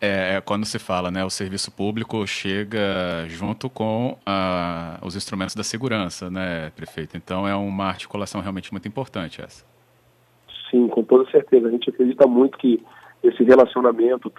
É, 0.00 0.36
é, 0.36 0.40
quando 0.40 0.64
se 0.64 0.78
fala, 0.78 1.10
né, 1.10 1.24
o 1.24 1.30
serviço 1.30 1.72
público 1.72 2.24
chega 2.26 3.26
junto 3.26 3.68
com 3.68 4.12
uh, 4.12 5.04
os 5.04 5.16
instrumentos 5.16 5.56
da 5.56 5.64
segurança, 5.64 6.30
né, 6.30 6.70
prefeito? 6.76 7.16
Então 7.16 7.48
é 7.48 7.54
uma 7.56 7.86
articulação 7.86 8.40
realmente 8.40 8.70
muito 8.70 8.86
importante 8.86 9.42
essa. 9.42 9.64
Sim, 10.70 10.86
com 10.86 11.02
toda 11.02 11.28
certeza. 11.30 11.66
A 11.66 11.70
gente 11.70 11.90
acredita 11.90 12.28
muito 12.28 12.56
que 12.58 12.80
esse 13.24 13.42
relacionamento, 13.42 14.32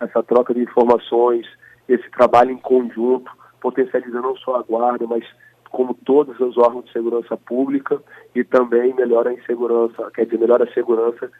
essa 0.00 0.22
troca 0.22 0.54
de 0.54 0.60
informações, 0.60 1.46
esse 1.86 2.08
trabalho 2.10 2.50
em 2.50 2.56
conjunto, 2.56 3.30
potencializa 3.60 4.20
não 4.20 4.34
só 4.36 4.56
a 4.56 4.62
guarda, 4.62 5.06
mas 5.06 5.24
como 5.70 5.94
todos 5.94 6.38
os 6.40 6.56
órgãos 6.56 6.86
de 6.86 6.92
segurança 6.92 7.36
pública 7.36 8.02
e 8.34 8.44
também 8.44 8.94
melhora 8.94 9.30
a 9.30 9.34
insegurança, 9.34 10.10
quer 10.14 10.24
dizer, 10.24 10.38
melhora 10.38 10.64
a 10.64 10.72
segurança, 10.72 11.30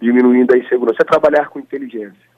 diminuindo 0.00 0.54
a 0.54 0.58
insegurança. 0.58 0.98
É 1.02 1.04
trabalhar 1.04 1.48
com 1.48 1.58
inteligência. 1.58 2.31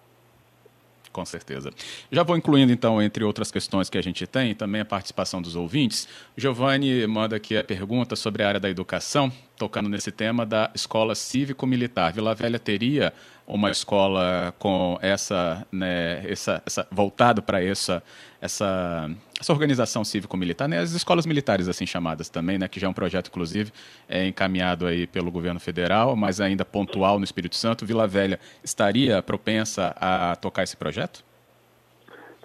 Com 1.15 1.25
certeza. 1.25 1.71
Já 2.11 2.25
vou 2.25 2.37
incluindo, 2.37 2.73
então, 2.73 3.01
entre 3.01 3.23
outras 3.23 3.49
questões 3.49 3.89
que 3.89 3.97
a 3.97 4.03
gente 4.03 4.27
tem, 4.27 4.53
também 4.53 4.81
a 4.81 4.85
participação 4.85 5.41
dos 5.41 5.55
ouvintes. 5.55 6.09
Giovanni 6.37 7.07
manda 7.07 7.37
aqui 7.37 7.57
a 7.57 7.63
pergunta 7.63 8.17
sobre 8.17 8.43
a 8.43 8.49
área 8.49 8.59
da 8.59 8.69
educação, 8.69 9.33
tocando 9.57 9.89
nesse 9.89 10.11
tema 10.11 10.45
da 10.45 10.71
escola 10.75 11.15
cívico-militar. 11.15 12.13
Vila 12.13 12.35
Velha 12.35 12.59
teria 12.59 13.13
uma 13.47 13.71
escola 13.71 14.55
com 14.59 14.99
essa, 15.03 15.67
né, 15.71 16.25
essa, 16.29 16.63
essa 16.65 16.87
voltado 16.91 17.43
para 17.43 17.63
essa, 17.63 18.03
essa, 18.41 19.11
essa 19.39 19.53
organização 19.53 20.03
cívico-militar, 20.03 20.67
né, 20.67 20.79
as 20.79 20.93
escolas 20.93 21.27
militares 21.27 21.69
assim 21.69 21.87
chamadas 21.87 22.29
também, 22.29 22.59
né, 22.59 22.67
que 22.69 22.81
já 22.81 22.87
é 22.87 22.91
um 22.91 22.95
projeto 22.95 23.29
inclusive 23.29 23.71
é 24.09 24.27
encaminhado 24.27 24.87
aí 24.87 25.07
pelo 25.07 25.31
governo 25.31 25.61
federal, 25.61 26.17
mas 26.17 26.41
ainda 26.41 26.65
pontual 26.65 27.19
no 27.19 27.25
Espírito 27.25 27.57
Santo. 27.57 27.85
Vila 27.85 28.07
Velha 28.07 28.41
estaria 28.63 29.23
propensa 29.23 29.95
a 30.01 30.35
tocar 30.37 30.63
esse 30.63 30.77
projeto? 30.77 31.23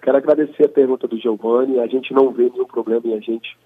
Quero 0.02 0.18
agradecer 0.18 0.66
a 0.66 0.70
pergunta 0.70 1.08
do 1.08 1.18
Giovanni. 1.18 1.80
A 1.80 1.88
gente 1.88 2.14
não 2.14 2.32
vê 2.32 2.50
nenhum 2.50 2.66
problema 2.66 3.02
em 3.06 3.14
a 3.16 3.20
gente 3.20 3.58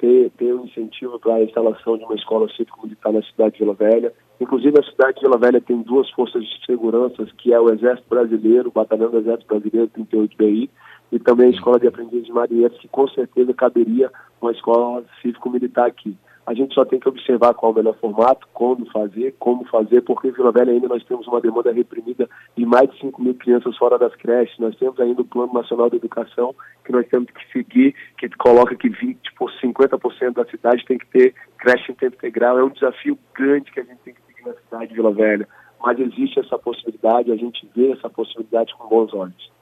ter, 0.00 0.30
ter 0.30 0.54
um 0.54 0.64
incentivo 0.64 1.20
para 1.20 1.34
a 1.34 1.44
instalação 1.44 1.98
de 1.98 2.04
uma 2.04 2.14
escola 2.14 2.48
cívico-militar 2.56 3.12
na 3.12 3.22
cidade 3.22 3.52
de 3.52 3.58
Vila 3.60 3.74
Velha. 3.74 4.12
Inclusive, 4.40 4.80
a 4.80 4.90
cidade 4.90 5.16
de 5.16 5.20
Vila 5.20 5.36
Velha 5.36 5.60
tem 5.60 5.82
duas 5.82 6.10
forças 6.10 6.42
de 6.42 6.64
segurança, 6.64 7.26
que 7.36 7.52
é 7.52 7.60
o 7.60 7.70
Exército 7.70 8.08
Brasileiro, 8.08 8.70
o 8.70 8.72
Batalhão 8.72 9.10
do 9.10 9.18
Exército 9.18 9.46
Brasileiro 9.46 9.90
38BI, 9.96 10.70
e 11.12 11.18
também 11.18 11.48
a 11.48 11.50
Escola 11.50 11.78
de 11.78 11.86
Aprendizes 11.86 12.26
de 12.26 12.32
Marinheiros, 12.32 12.78
que 12.78 12.88
com 12.88 13.06
certeza 13.08 13.52
caberia 13.52 14.10
uma 14.40 14.52
escola 14.52 15.04
cívico-militar 15.20 15.86
aqui. 15.86 16.16
A 16.50 16.52
gente 16.52 16.74
só 16.74 16.84
tem 16.84 16.98
que 16.98 17.08
observar 17.08 17.54
qual 17.54 17.70
é 17.70 17.74
o 17.74 17.76
melhor 17.76 17.96
formato, 18.00 18.44
como 18.52 18.84
fazer, 18.90 19.36
como 19.38 19.64
fazer, 19.66 20.00
porque 20.00 20.26
em 20.26 20.32
Vila 20.32 20.50
Velha 20.50 20.72
ainda 20.72 20.88
nós 20.88 21.04
temos 21.04 21.24
uma 21.28 21.40
demanda 21.40 21.70
reprimida 21.70 22.28
de 22.56 22.66
mais 22.66 22.90
de 22.90 22.98
5 22.98 23.22
mil 23.22 23.34
crianças 23.36 23.76
fora 23.76 23.96
das 23.96 24.12
creches. 24.16 24.58
Nós 24.58 24.74
temos 24.74 24.98
ainda 24.98 25.22
o 25.22 25.24
Plano 25.24 25.52
Nacional 25.52 25.88
de 25.88 25.98
Educação, 25.98 26.52
que 26.84 26.90
nós 26.90 27.06
temos 27.06 27.30
que 27.30 27.52
seguir, 27.52 27.94
que 28.18 28.28
coloca 28.30 28.74
que 28.74 28.88
20 28.88 29.32
por 29.34 29.48
50% 29.62 30.32
da 30.32 30.44
cidade 30.46 30.84
tem 30.86 30.98
que 30.98 31.06
ter 31.06 31.34
creche 31.56 31.92
em 31.92 31.94
tempo 31.94 32.16
integral. 32.16 32.58
É 32.58 32.64
um 32.64 32.70
desafio 32.70 33.16
grande 33.32 33.70
que 33.70 33.78
a 33.78 33.84
gente 33.84 34.00
tem 34.00 34.14
que 34.14 34.20
seguir 34.26 34.44
na 34.44 34.54
cidade 34.54 34.88
de 34.88 34.94
Vila 34.94 35.12
Velha. 35.12 35.46
Mas 35.80 36.00
existe 36.00 36.40
essa 36.40 36.58
possibilidade, 36.58 37.30
a 37.30 37.36
gente 37.36 37.64
vê 37.76 37.92
essa 37.92 38.10
possibilidade 38.10 38.74
com 38.76 38.88
bons 38.88 39.14
olhos. 39.14 39.52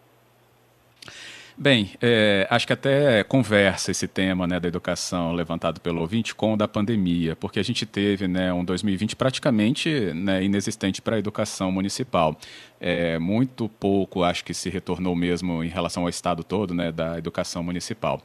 Bem, 1.60 1.90
é, 2.00 2.46
acho 2.48 2.68
que 2.68 2.72
até 2.72 3.24
conversa 3.24 3.90
esse 3.90 4.06
tema 4.06 4.46
né, 4.46 4.60
da 4.60 4.68
educação 4.68 5.32
levantado 5.32 5.80
pelo 5.80 6.00
ouvinte 6.00 6.32
com 6.32 6.54
o 6.54 6.56
da 6.56 6.68
pandemia, 6.68 7.34
porque 7.34 7.58
a 7.58 7.64
gente 7.64 7.84
teve 7.84 8.28
né, 8.28 8.52
um 8.52 8.64
2020 8.64 9.16
praticamente 9.16 9.90
né, 10.14 10.44
inexistente 10.44 11.02
para 11.02 11.16
a 11.16 11.18
educação 11.18 11.72
municipal. 11.72 12.36
É, 12.80 13.18
muito 13.18 13.68
pouco 13.68 14.22
acho 14.22 14.44
que 14.44 14.54
se 14.54 14.70
retornou 14.70 15.16
mesmo 15.16 15.64
em 15.64 15.66
relação 15.66 16.04
ao 16.04 16.08
estado 16.08 16.44
todo 16.44 16.72
né, 16.72 16.92
da 16.92 17.18
educação 17.18 17.60
municipal. 17.60 18.22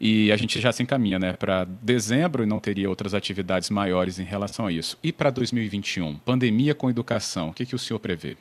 E 0.00 0.32
a 0.32 0.36
gente 0.36 0.60
já 0.60 0.72
se 0.72 0.82
encaminha 0.82 1.20
né, 1.20 1.34
para 1.34 1.62
dezembro 1.64 2.42
e 2.42 2.46
não 2.46 2.58
teria 2.58 2.88
outras 2.88 3.14
atividades 3.14 3.70
maiores 3.70 4.18
em 4.18 4.24
relação 4.24 4.66
a 4.66 4.72
isso. 4.72 4.98
E 5.04 5.12
para 5.12 5.30
2021, 5.30 6.16
pandemia 6.16 6.74
com 6.74 6.90
educação, 6.90 7.50
o 7.50 7.52
que, 7.52 7.64
que 7.64 7.76
o 7.76 7.78
senhor 7.78 8.00
prevê? 8.00 8.36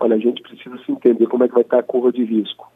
Olha, 0.00 0.16
a 0.16 0.18
gente 0.18 0.42
precisa 0.42 0.76
se 0.84 0.90
entender 0.90 1.28
como 1.28 1.44
é 1.44 1.46
que 1.46 1.54
vai 1.54 1.62
estar 1.62 1.78
a 1.78 1.84
curva 1.84 2.10
de 2.10 2.24
risco 2.24 2.71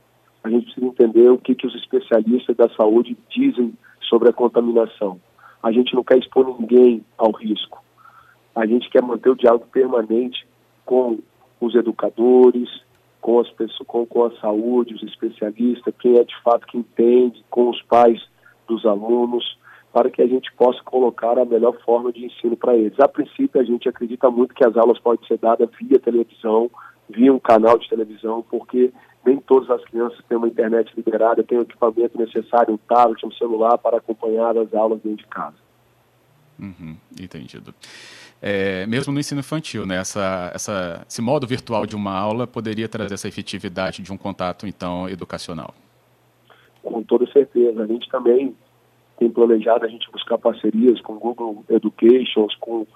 a 0.46 0.50
gente 0.50 0.66
precisa 0.66 0.86
entender 0.86 1.28
o 1.28 1.38
que, 1.38 1.54
que 1.54 1.66
os 1.66 1.74
especialistas 1.74 2.56
da 2.56 2.68
saúde 2.70 3.16
dizem 3.28 3.74
sobre 4.08 4.28
a 4.28 4.32
contaminação. 4.32 5.20
A 5.60 5.72
gente 5.72 5.94
não 5.94 6.04
quer 6.04 6.18
expor 6.18 6.56
ninguém 6.60 7.04
ao 7.18 7.32
risco. 7.32 7.82
A 8.54 8.64
gente 8.64 8.88
quer 8.88 9.02
manter 9.02 9.30
o 9.30 9.34
diálogo 9.34 9.66
permanente 9.72 10.46
com 10.84 11.18
os 11.60 11.74
educadores, 11.74 12.68
com, 13.20 13.40
as 13.40 13.50
pessoas, 13.50 13.86
com, 13.88 14.06
com 14.06 14.24
a 14.24 14.30
saúde, 14.36 14.94
os 14.94 15.02
especialistas, 15.02 15.92
quem 15.98 16.16
é 16.16 16.22
de 16.22 16.40
fato 16.42 16.66
que 16.66 16.78
entende, 16.78 17.44
com 17.50 17.68
os 17.68 17.82
pais 17.82 18.22
dos 18.68 18.86
alunos, 18.86 19.58
para 19.92 20.10
que 20.10 20.22
a 20.22 20.26
gente 20.28 20.52
possa 20.54 20.80
colocar 20.84 21.38
a 21.38 21.44
melhor 21.44 21.76
forma 21.84 22.12
de 22.12 22.24
ensino 22.24 22.56
para 22.56 22.76
eles. 22.76 23.00
A 23.00 23.08
princípio, 23.08 23.60
a 23.60 23.64
gente 23.64 23.88
acredita 23.88 24.30
muito 24.30 24.54
que 24.54 24.64
as 24.64 24.76
aulas 24.76 25.00
podem 25.00 25.26
ser 25.26 25.38
dadas 25.38 25.68
via 25.80 25.98
televisão, 25.98 26.70
via 27.08 27.32
um 27.32 27.38
canal 27.40 27.78
de 27.78 27.88
televisão, 27.88 28.44
porque 28.48 28.92
nem 29.26 29.38
todas 29.38 29.68
as 29.70 29.84
crianças 29.84 30.24
têm 30.28 30.38
uma 30.38 30.46
internet 30.46 30.92
liberada, 30.96 31.42
têm 31.42 31.58
o 31.58 31.62
equipamento 31.62 32.16
necessário, 32.16 32.72
um 32.72 32.76
tablet, 32.76 33.26
um 33.26 33.32
celular 33.32 33.76
para 33.76 33.96
acompanhar 33.96 34.56
as 34.56 34.72
aulas 34.72 35.00
dentro 35.02 35.18
de 35.18 35.26
casa. 35.26 35.56
Uhum, 36.58 36.96
entendido. 37.20 37.74
É, 38.40 38.86
mesmo 38.86 39.12
no 39.12 39.18
ensino 39.18 39.40
infantil, 39.40 39.84
né, 39.84 39.96
essa, 39.96 40.52
essa, 40.54 41.04
esse 41.08 41.20
modo 41.20 41.46
virtual 41.46 41.84
de 41.84 41.96
uma 41.96 42.16
aula 42.16 42.46
poderia 42.46 42.88
trazer 42.88 43.14
essa 43.14 43.28
efetividade 43.28 44.02
de 44.02 44.12
um 44.12 44.16
contato, 44.16 44.66
então, 44.66 45.08
educacional? 45.08 45.74
Com 46.82 47.02
toda 47.02 47.30
certeza. 47.32 47.82
A 47.82 47.86
gente 47.86 48.08
também 48.08 48.54
tem 49.18 49.30
planejado 49.30 49.84
a 49.84 49.88
gente 49.88 50.10
buscar 50.12 50.38
parcerias 50.38 51.00
com 51.00 51.18
Google 51.18 51.64
Education, 51.68 52.46
com 52.60 52.86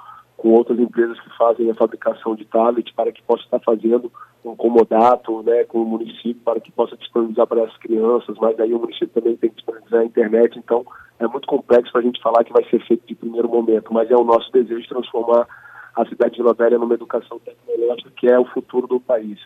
com 0.40 0.52
outras 0.52 0.78
empresas 0.78 1.20
que 1.20 1.36
fazem 1.36 1.70
a 1.70 1.74
fabricação 1.74 2.34
de 2.34 2.46
tablets 2.46 2.94
para 2.94 3.12
que 3.12 3.22
possa 3.22 3.42
estar 3.42 3.60
fazendo 3.60 4.10
um 4.42 4.56
comodato 4.56 5.42
né, 5.42 5.64
com 5.64 5.82
o 5.82 5.84
município 5.84 6.40
para 6.42 6.58
que 6.58 6.72
possa 6.72 6.96
disponibilizar 6.96 7.46
para 7.46 7.62
as 7.62 7.76
crianças, 7.76 8.38
mas 8.40 8.58
aí 8.58 8.72
o 8.72 8.78
município 8.78 9.08
também 9.08 9.36
tem 9.36 9.50
que 9.50 9.56
disponibilizar 9.56 10.00
a 10.00 10.04
internet, 10.04 10.58
então 10.58 10.82
é 11.18 11.26
muito 11.26 11.46
complexo 11.46 11.92
para 11.92 12.00
a 12.00 12.04
gente 12.04 12.22
falar 12.22 12.42
que 12.42 12.54
vai 12.54 12.64
ser 12.70 12.80
feito 12.86 13.06
de 13.06 13.14
primeiro 13.14 13.50
momento, 13.50 13.92
mas 13.92 14.10
é 14.10 14.16
o 14.16 14.24
nosso 14.24 14.50
desejo 14.50 14.80
de 14.80 14.88
transformar 14.88 15.46
a 15.94 16.06
cidade 16.06 16.36
de 16.36 16.38
Vila 16.38 16.54
Velha 16.54 16.78
numa 16.78 16.94
educação 16.94 17.38
tecnológica 17.40 18.10
que 18.16 18.26
é 18.26 18.38
o 18.38 18.46
futuro 18.46 18.86
do 18.86 18.98
país. 18.98 19.38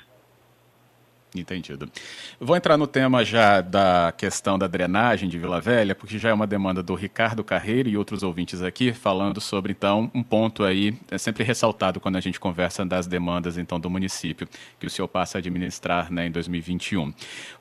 Entendido. 1.34 1.90
Vou 2.38 2.56
entrar 2.56 2.76
no 2.76 2.86
tema 2.86 3.24
já 3.24 3.60
da 3.60 4.12
questão 4.16 4.58
da 4.58 4.68
drenagem 4.68 5.28
de 5.28 5.38
Vila 5.38 5.60
Velha, 5.60 5.94
porque 5.94 6.18
já 6.18 6.28
é 6.28 6.32
uma 6.32 6.46
demanda 6.46 6.82
do 6.82 6.94
Ricardo 6.94 7.42
Carreiro 7.42 7.88
e 7.88 7.96
outros 7.96 8.22
ouvintes 8.22 8.62
aqui, 8.62 8.92
falando 8.92 9.40
sobre, 9.40 9.72
então, 9.72 10.10
um 10.14 10.22
ponto 10.22 10.62
aí, 10.62 10.96
é 11.10 11.18
sempre 11.18 11.42
ressaltado 11.42 11.98
quando 11.98 12.16
a 12.16 12.20
gente 12.20 12.38
conversa 12.38 12.84
das 12.84 13.06
demandas, 13.06 13.58
então, 13.58 13.80
do 13.80 13.90
município, 13.90 14.48
que 14.78 14.86
o 14.86 14.90
senhor 14.90 15.08
passa 15.08 15.38
a 15.38 15.40
administrar, 15.40 16.12
né, 16.12 16.26
em 16.26 16.30
2021. 16.30 17.12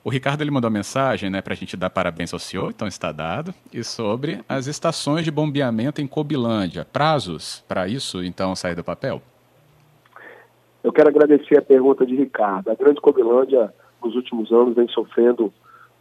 O 0.04 0.10
Ricardo, 0.10 0.42
ele 0.42 0.50
mandou 0.50 0.70
mensagem, 0.70 1.28
né, 1.28 1.42
para 1.42 1.54
a 1.54 1.56
gente 1.56 1.76
dar 1.76 1.90
parabéns 1.90 2.32
ao 2.32 2.38
senhor, 2.38 2.70
então 2.70 2.86
está 2.86 3.10
dado, 3.10 3.52
e 3.72 3.82
sobre 3.82 4.40
as 4.48 4.66
estações 4.68 5.24
de 5.24 5.30
bombeamento 5.30 6.00
em 6.00 6.06
Cobilândia. 6.06 6.84
Prazos 6.84 7.64
para 7.66 7.88
isso, 7.88 8.22
então, 8.22 8.54
sair 8.54 8.76
do 8.76 8.84
papel? 8.84 9.20
Eu 10.84 10.92
quero 10.92 11.08
agradecer 11.08 11.56
a 11.56 11.62
pergunta 11.62 12.04
de 12.04 12.14
Ricardo. 12.14 12.70
A 12.70 12.74
Grande 12.74 13.00
Cobilândia, 13.00 13.72
nos 14.04 14.14
últimos 14.14 14.52
anos, 14.52 14.76
vem 14.76 14.86
sofrendo 14.88 15.50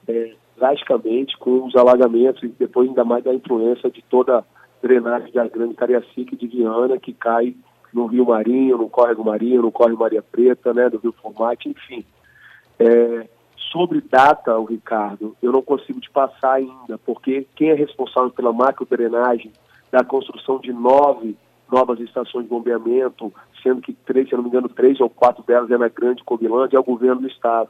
é, 0.06 0.34
drasticamente 0.58 1.38
com 1.38 1.66
os 1.66 1.74
alagamentos 1.74 2.44
e 2.44 2.50
depois 2.50 2.90
ainda 2.90 3.06
mais 3.06 3.24
da 3.24 3.34
influência 3.34 3.90
de 3.90 4.02
toda 4.02 4.40
a 4.40 4.44
drenagem 4.82 5.32
da 5.32 5.48
Grande 5.48 5.74
Cariacica 5.74 6.36
e 6.36 6.38
de 6.38 6.48
Viana, 6.48 7.00
que 7.00 7.13
cai 7.13 7.56
no 7.94 8.08
Rio 8.08 8.25
Marinho, 8.25 8.78
no 8.78 8.90
Córrego 8.90 9.24
Marinho, 9.24 9.62
no 9.62 9.72
Córrego 9.72 10.02
Maria 10.02 10.22
Preta, 10.22 10.74
né, 10.74 10.90
do 10.90 10.98
Rio 10.98 11.13
Formate, 11.13 11.70
enfim. 11.70 12.04
É, 12.78 13.25
sobre 13.72 14.02
data, 14.02 14.60
o 14.60 14.66
Ricardo, 14.66 15.34
eu 15.42 15.54
não 15.54 15.62
consigo 15.62 16.02
te 16.02 16.10
passar 16.10 16.56
ainda, 16.56 16.98
porque 17.06 17.48
quem 17.56 17.70
é 17.70 17.74
responsável 17.74 18.32
pela 18.32 18.52
macro 18.52 18.86
drenagem 18.86 19.54
da 19.90 20.04
construção 20.04 20.60
de 20.60 20.74
nove 20.74 21.38
novas 21.72 22.00
estações 22.00 22.43
de 22.43 22.50
bombeamento, 22.50 23.34
sendo 23.62 23.82
que 23.82 23.93
três, 23.93 24.29
se 24.29 24.36
não 24.36 24.43
me 24.43 24.50
engano, 24.50 24.70
três 24.70 25.00
ou 25.00 25.10
quatro 25.10 25.43
delas 25.43 25.72
é 25.72 25.77
na 25.77 25.88
Grande 25.88 26.24
Cobilândia, 26.24 26.77
é 26.77 26.79
o 26.79 26.84
governo 26.84 27.22
do 27.22 27.27
estado. 27.27 27.70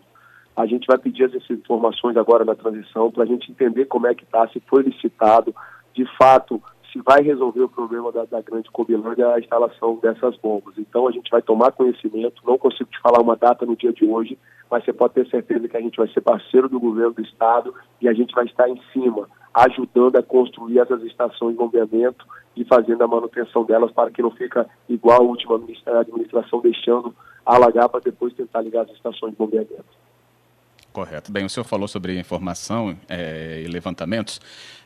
A 0.55 0.65
gente 0.65 0.85
vai 0.85 0.97
pedir 0.97 1.23
essas 1.23 1.49
informações 1.49 2.15
agora 2.15 2.45
na 2.45 2.55
transição 2.55 3.11
para 3.11 3.23
a 3.23 3.25
gente 3.25 3.51
entender 3.51 3.85
como 3.85 4.07
é 4.07 4.13
que 4.13 4.23
está, 4.23 4.47
se 4.49 4.59
foi 4.67 4.83
licitado, 4.83 5.55
de 5.93 6.05
fato, 6.17 6.61
se 6.91 7.01
vai 7.01 7.23
resolver 7.23 7.61
o 7.61 7.69
problema 7.69 8.11
da, 8.11 8.23
da 8.25 8.41
Grande 8.41 8.69
Cobilândia 8.69 9.33
a 9.33 9.39
instalação 9.39 9.97
dessas 10.01 10.37
bombas. 10.37 10.75
Então 10.77 11.07
a 11.07 11.11
gente 11.11 11.29
vai 11.31 11.41
tomar 11.41 11.71
conhecimento, 11.71 12.41
não 12.45 12.57
consigo 12.57 12.89
te 12.89 12.99
falar 12.99 13.19
uma 13.19 13.35
data 13.35 13.65
no 13.65 13.75
dia 13.75 13.91
de 13.91 14.05
hoje, 14.05 14.37
mas 14.69 14.85
você 14.85 14.93
pode 14.93 15.15
ter 15.15 15.27
certeza 15.27 15.67
que 15.67 15.77
a 15.77 15.81
gente 15.81 15.97
vai 15.97 16.07
ser 16.09 16.21
parceiro 16.21 16.69
do 16.69 16.79
governo 16.79 17.13
do 17.13 17.21
estado 17.21 17.73
e 17.99 18.07
a 18.07 18.13
gente 18.13 18.33
vai 18.33 18.45
estar 18.45 18.69
em 18.69 18.79
cima, 18.93 19.27
ajudando 19.53 20.15
a 20.15 20.23
construir 20.23 20.79
essas 20.79 21.03
estações 21.03 21.51
de 21.51 21.57
bombeamento 21.57 22.25
e 22.55 22.63
fazendo 22.65 23.03
a 23.03 23.07
manutenção 23.07 23.63
delas 23.63 23.91
para 23.91 24.11
que 24.11 24.21
não 24.21 24.31
fica 24.31 24.67
igual 24.89 25.21
a 25.21 25.25
última 25.25 25.55
administração 25.55 26.61
deixando 26.61 27.13
alagar 27.45 27.89
para 27.89 27.99
depois 27.99 28.33
tentar 28.33 28.61
ligar 28.61 28.83
as 28.83 28.91
estações 28.91 29.31
de 29.31 29.37
bombeamento. 29.37 29.85
Correto. 30.93 31.31
Bem, 31.31 31.43
o 31.43 31.49
senhor 31.49 31.63
falou 31.63 31.87
sobre 31.87 32.19
informação 32.19 32.95
é, 33.09 33.63
e 33.65 33.67
levantamentos, 33.67 34.39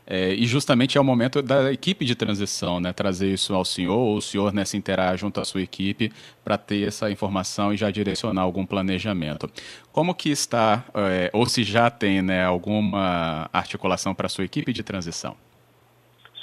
é, 0.07 0.33
e 0.33 0.45
justamente 0.45 0.97
é 0.97 1.01
o 1.01 1.03
momento 1.03 1.41
da 1.41 1.69
equipe 1.69 2.05
de 2.05 2.15
transição, 2.15 2.79
né? 2.79 2.93
Trazer 2.93 3.33
isso 3.33 3.53
ao 3.53 3.65
senhor, 3.65 3.97
ou 3.97 4.15
o 4.15 4.21
senhor 4.21 4.53
né, 4.53 4.63
se 4.63 4.77
interar 4.77 5.17
junto 5.17 5.41
à 5.41 5.43
sua 5.43 5.61
equipe 5.61 6.09
para 6.45 6.57
ter 6.57 6.87
essa 6.87 7.11
informação 7.11 7.73
e 7.73 7.77
já 7.77 7.91
direcionar 7.91 8.43
algum 8.43 8.65
planejamento. 8.65 9.49
Como 9.91 10.15
que 10.15 10.29
está, 10.29 10.85
é, 10.95 11.29
ou 11.33 11.45
se 11.45 11.61
já 11.61 11.89
tem 11.89 12.21
né, 12.21 12.45
alguma 12.45 13.49
articulação 13.51 14.15
para 14.15 14.27
a 14.27 14.29
sua 14.29 14.45
equipe 14.45 14.71
de 14.71 14.83
transição? 14.83 15.35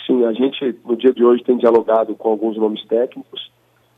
Sim, 0.06 0.26
a 0.26 0.32
gente 0.34 0.78
no 0.84 0.94
dia 0.94 1.14
de 1.14 1.24
hoje 1.24 1.42
tem 1.42 1.56
dialogado 1.56 2.14
com 2.14 2.28
alguns 2.28 2.58
nomes 2.58 2.84
técnicos. 2.84 3.50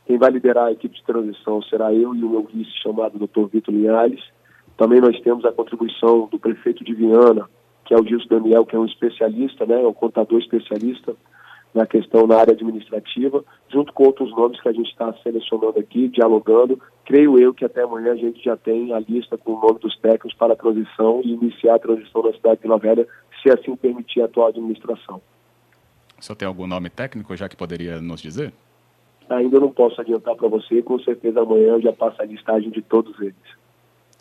Quem 0.05 0.17
vai 0.17 0.31
liderar 0.31 0.67
a 0.67 0.71
equipe 0.71 0.95
de 0.95 1.03
transição 1.03 1.61
será 1.63 1.93
eu 1.93 2.15
e 2.15 2.23
o 2.23 2.29
meu 2.29 2.43
vice 2.43 2.71
chamado 2.81 3.19
Dr. 3.19 3.49
Vitor 3.51 3.73
Linhares 3.73 4.36
também 4.77 5.01
nós 5.01 5.19
temos 5.21 5.43
a 5.43 5.51
contribuição 5.51 6.27
do 6.27 6.37
prefeito 6.37 6.83
de 6.83 6.93
Viana, 6.93 7.49
que 7.83 7.93
é 7.93 7.97
o 7.97 8.05
Gilson 8.05 8.27
Daniel, 8.29 8.65
que 8.65 8.75
é 8.75 8.79
um 8.79 8.85
especialista, 8.85 9.65
né, 9.65 9.81
é 9.81 9.87
um 9.87 9.93
contador 9.93 10.39
especialista 10.39 11.15
na 11.73 11.85
questão 11.85 12.25
na 12.25 12.37
área 12.37 12.53
administrativa, 12.53 13.43
junto 13.69 13.93
com 13.93 14.05
outros 14.05 14.31
nomes 14.31 14.59
que 14.61 14.69
a 14.69 14.71
gente 14.71 14.89
está 14.89 15.13
selecionando 15.23 15.79
aqui, 15.79 16.07
dialogando. 16.07 16.79
Creio 17.05 17.39
eu 17.39 17.53
que 17.53 17.65
até 17.65 17.83
amanhã 17.83 18.13
a 18.13 18.15
gente 18.15 18.43
já 18.43 18.55
tem 18.55 18.93
a 18.93 18.99
lista 18.99 19.37
com 19.37 19.53
o 19.53 19.61
nome 19.61 19.79
dos 19.79 19.97
técnicos 19.97 20.33
para 20.33 20.53
a 20.53 20.55
transição 20.55 21.21
e 21.23 21.33
iniciar 21.33 21.75
a 21.75 21.79
transição 21.79 22.23
na 22.23 22.33
cidade 22.33 22.57
de 22.57 22.63
Vila 22.63 22.77
Velha, 22.77 23.07
se 23.41 23.49
assim 23.49 23.75
permitir 23.75 24.21
a 24.21 24.25
atual 24.25 24.47
administração. 24.47 25.21
O 26.19 26.23
senhor 26.23 26.35
tem 26.35 26.47
algum 26.47 26.65
nome 26.65 26.89
técnico 26.89 27.35
já 27.35 27.47
que 27.47 27.55
poderia 27.55 28.01
nos 28.01 28.21
dizer? 28.21 28.51
Ainda 29.29 29.59
não 29.59 29.71
posso 29.71 30.01
adiantar 30.01 30.35
para 30.35 30.47
você, 30.47 30.81
com 30.81 30.99
certeza 30.99 31.41
amanhã 31.41 31.73
eu 31.73 31.81
já 31.81 31.93
passo 31.93 32.21
a 32.21 32.25
listagem 32.25 32.71
de 32.71 32.81
todos 32.81 33.19
eles. 33.19 33.66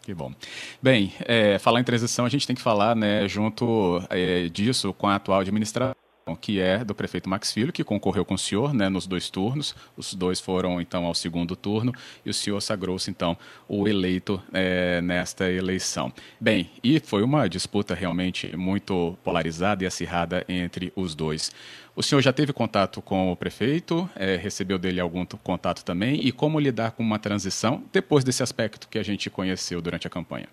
Que 0.06 0.14
bom. 0.14 0.32
Bem, 0.80 1.12
é, 1.24 1.58
falar 1.58 1.80
em 1.80 1.82
transição, 1.82 2.24
a 2.24 2.28
gente 2.28 2.46
tem 2.46 2.54
que 2.54 2.62
falar 2.62 2.94
né, 2.94 3.26
junto 3.26 4.00
é, 4.08 4.48
disso 4.48 4.92
com 4.92 5.08
a 5.08 5.16
atual 5.16 5.40
administração 5.40 5.95
que 6.34 6.58
é 6.58 6.84
do 6.84 6.92
prefeito 6.92 7.28
Max 7.28 7.52
Filho, 7.52 7.72
que 7.72 7.84
concorreu 7.84 8.24
com 8.24 8.34
o 8.34 8.38
senhor 8.38 8.74
né, 8.74 8.88
nos 8.88 9.06
dois 9.06 9.30
turnos. 9.30 9.76
Os 9.96 10.12
dois 10.12 10.40
foram, 10.40 10.80
então, 10.80 11.04
ao 11.04 11.14
segundo 11.14 11.54
turno 11.54 11.92
e 12.24 12.30
o 12.30 12.34
senhor 12.34 12.60
sagrou-se, 12.60 13.08
então, 13.08 13.36
o 13.68 13.86
eleito 13.86 14.42
é, 14.52 15.00
nesta 15.00 15.48
eleição. 15.48 16.12
Bem, 16.40 16.68
e 16.82 16.98
foi 16.98 17.22
uma 17.22 17.48
disputa 17.48 17.94
realmente 17.94 18.56
muito 18.56 19.16
polarizada 19.22 19.84
e 19.84 19.86
acirrada 19.86 20.44
entre 20.48 20.92
os 20.96 21.14
dois. 21.14 21.52
O 21.94 22.02
senhor 22.02 22.20
já 22.20 22.32
teve 22.32 22.52
contato 22.52 23.00
com 23.00 23.30
o 23.30 23.36
prefeito? 23.36 24.10
É, 24.16 24.34
recebeu 24.34 24.78
dele 24.78 24.98
algum 24.98 25.24
contato 25.24 25.84
também? 25.84 26.26
E 26.26 26.32
como 26.32 26.58
lidar 26.58 26.90
com 26.90 27.04
uma 27.04 27.20
transição 27.20 27.84
depois 27.92 28.24
desse 28.24 28.42
aspecto 28.42 28.88
que 28.88 28.98
a 28.98 29.02
gente 29.04 29.30
conheceu 29.30 29.80
durante 29.80 30.08
a 30.08 30.10
campanha? 30.10 30.48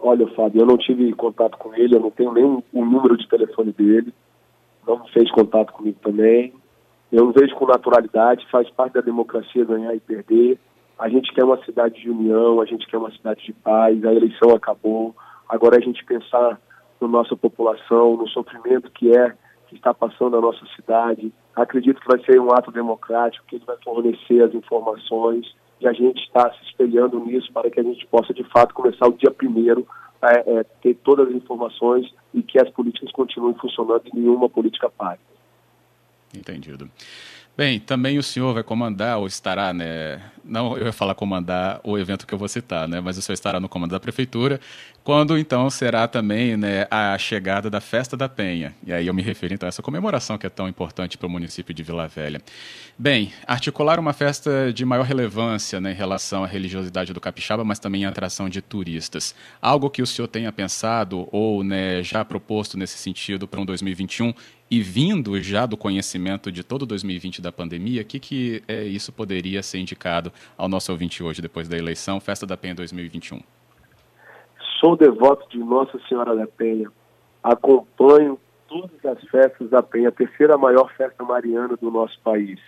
Olha, 0.00 0.26
Fábio, 0.28 0.62
eu 0.62 0.66
não 0.66 0.76
tive 0.76 1.12
contato 1.14 1.56
com 1.56 1.74
ele, 1.74 1.96
eu 1.96 2.00
não 2.00 2.10
tenho 2.10 2.32
nem 2.32 2.44
o 2.44 2.84
número 2.84 3.16
de 3.16 3.28
telefone 3.28 3.72
dele, 3.72 4.12
não 4.86 5.04
fez 5.06 5.30
contato 5.30 5.72
comigo 5.72 5.98
também. 6.02 6.52
Eu 7.10 7.30
vejo 7.32 7.54
com 7.54 7.66
naturalidade, 7.66 8.46
faz 8.50 8.68
parte 8.70 8.94
da 8.94 9.00
democracia 9.00 9.64
ganhar 9.64 9.94
e 9.94 10.00
perder. 10.00 10.58
A 10.98 11.08
gente 11.08 11.32
quer 11.32 11.44
uma 11.44 11.62
cidade 11.64 12.00
de 12.00 12.10
união, 12.10 12.60
a 12.60 12.64
gente 12.64 12.86
quer 12.86 12.98
uma 12.98 13.10
cidade 13.10 13.44
de 13.44 13.52
paz, 13.52 14.04
a 14.04 14.14
eleição 14.14 14.50
acabou. 14.50 15.14
Agora 15.48 15.76
a 15.76 15.80
gente 15.80 16.04
pensar 16.04 16.60
na 17.00 17.08
nossa 17.08 17.36
população, 17.36 18.16
no 18.16 18.28
sofrimento 18.28 18.90
que 18.90 19.16
é, 19.16 19.34
que 19.68 19.74
está 19.74 19.92
passando 19.92 20.32
na 20.32 20.40
nossa 20.40 20.64
cidade. 20.74 21.32
Acredito 21.54 22.00
que 22.00 22.08
vai 22.08 22.22
ser 22.24 22.40
um 22.40 22.52
ato 22.52 22.70
democrático, 22.70 23.46
que 23.46 23.56
ele 23.56 23.64
vai 23.64 23.76
fornecer 23.84 24.42
as 24.42 24.54
informações 24.54 25.54
e 25.80 25.86
a 25.86 25.92
gente 25.92 26.22
está 26.22 26.50
se 26.52 26.64
espelhando 26.64 27.20
nisso 27.20 27.52
para 27.52 27.70
que 27.70 27.80
a 27.80 27.82
gente 27.82 28.06
possa, 28.06 28.32
de 28.32 28.44
fato, 28.44 28.74
começar 28.74 29.06
o 29.06 29.12
dia 29.12 29.30
primeiro 29.30 29.86
é, 30.22 30.58
é, 30.58 30.64
ter 30.82 30.94
todas 31.04 31.28
as 31.28 31.34
informações 31.34 32.12
e 32.32 32.42
que 32.42 32.58
as 32.58 32.70
políticas 32.70 33.10
continuem 33.12 33.54
funcionando 33.54 34.02
e 34.06 34.16
nenhuma 34.16 34.48
política 34.48 34.88
pare. 34.88 35.20
Entendido. 36.34 36.90
Bem, 37.56 37.80
também 37.80 38.18
o 38.18 38.22
senhor 38.22 38.52
vai 38.52 38.62
comandar 38.62 39.16
ou 39.16 39.26
estará, 39.26 39.72
né? 39.72 40.20
Não, 40.44 40.76
eu 40.76 40.86
ia 40.86 40.92
falar 40.92 41.14
comandar 41.14 41.80
o 41.82 41.96
evento 41.96 42.26
que 42.26 42.34
eu 42.34 42.38
vou 42.38 42.48
citar, 42.48 42.86
né? 42.86 43.00
Mas 43.00 43.16
o 43.16 43.22
senhor 43.22 43.32
estará 43.32 43.58
no 43.58 43.66
comando 43.66 43.92
da 43.92 43.98
prefeitura, 43.98 44.60
quando 45.02 45.38
então 45.38 45.70
será 45.70 46.06
também, 46.06 46.54
né, 46.54 46.86
a 46.90 47.16
chegada 47.16 47.70
da 47.70 47.80
Festa 47.80 48.14
da 48.14 48.28
Penha. 48.28 48.74
E 48.86 48.92
aí 48.92 49.06
eu 49.06 49.14
me 49.14 49.22
refiro 49.22 49.54
então 49.54 49.66
a 49.66 49.68
essa 49.68 49.80
comemoração 49.80 50.36
que 50.36 50.46
é 50.46 50.50
tão 50.50 50.68
importante 50.68 51.16
para 51.16 51.26
o 51.26 51.30
município 51.30 51.72
de 51.72 51.82
Vila 51.82 52.06
Velha. 52.06 52.42
Bem, 52.98 53.32
articular 53.46 53.98
uma 53.98 54.12
festa 54.12 54.70
de 54.70 54.84
maior 54.84 55.04
relevância 55.04 55.80
né, 55.80 55.92
em 55.92 55.94
relação 55.94 56.44
à 56.44 56.46
religiosidade 56.46 57.14
do 57.14 57.20
capixaba, 57.20 57.64
mas 57.64 57.78
também 57.78 58.04
a 58.04 58.10
atração 58.10 58.50
de 58.50 58.60
turistas. 58.60 59.34
Algo 59.62 59.88
que 59.88 60.02
o 60.02 60.06
senhor 60.06 60.28
tenha 60.28 60.52
pensado 60.52 61.26
ou 61.32 61.64
né, 61.64 62.02
já 62.02 62.22
proposto 62.22 62.76
nesse 62.76 62.98
sentido 62.98 63.48
para 63.48 63.60
um 63.60 63.64
2021 63.64 64.34
e 64.70 64.80
vindo 64.80 65.40
já 65.40 65.64
do 65.64 65.76
conhecimento 65.76 66.50
de 66.50 66.64
todo 66.64 66.84
2020 66.84 67.40
da 67.40 67.52
pandemia, 67.52 68.02
o 68.02 68.04
que, 68.04 68.18
que 68.18 68.62
é, 68.66 68.82
isso 68.82 69.12
poderia 69.12 69.62
ser 69.62 69.78
indicado 69.78 70.32
ao 70.56 70.68
nosso 70.68 70.90
ouvinte 70.90 71.22
hoje, 71.22 71.40
depois 71.40 71.68
da 71.68 71.76
eleição, 71.76 72.20
Festa 72.20 72.46
da 72.46 72.56
Penha 72.56 72.74
2021? 72.74 73.40
Sou 74.80 74.96
devoto 74.96 75.48
de 75.50 75.58
Nossa 75.58 75.98
Senhora 76.08 76.34
da 76.34 76.46
Penha. 76.46 76.90
Acompanho 77.42 78.38
todas 78.68 79.04
as 79.04 79.22
festas 79.28 79.70
da 79.70 79.82
Penha, 79.82 80.08
a 80.08 80.12
terceira 80.12 80.58
maior 80.58 80.92
festa 80.96 81.22
mariana 81.22 81.76
do 81.76 81.90
nosso 81.90 82.18
país. 82.20 82.60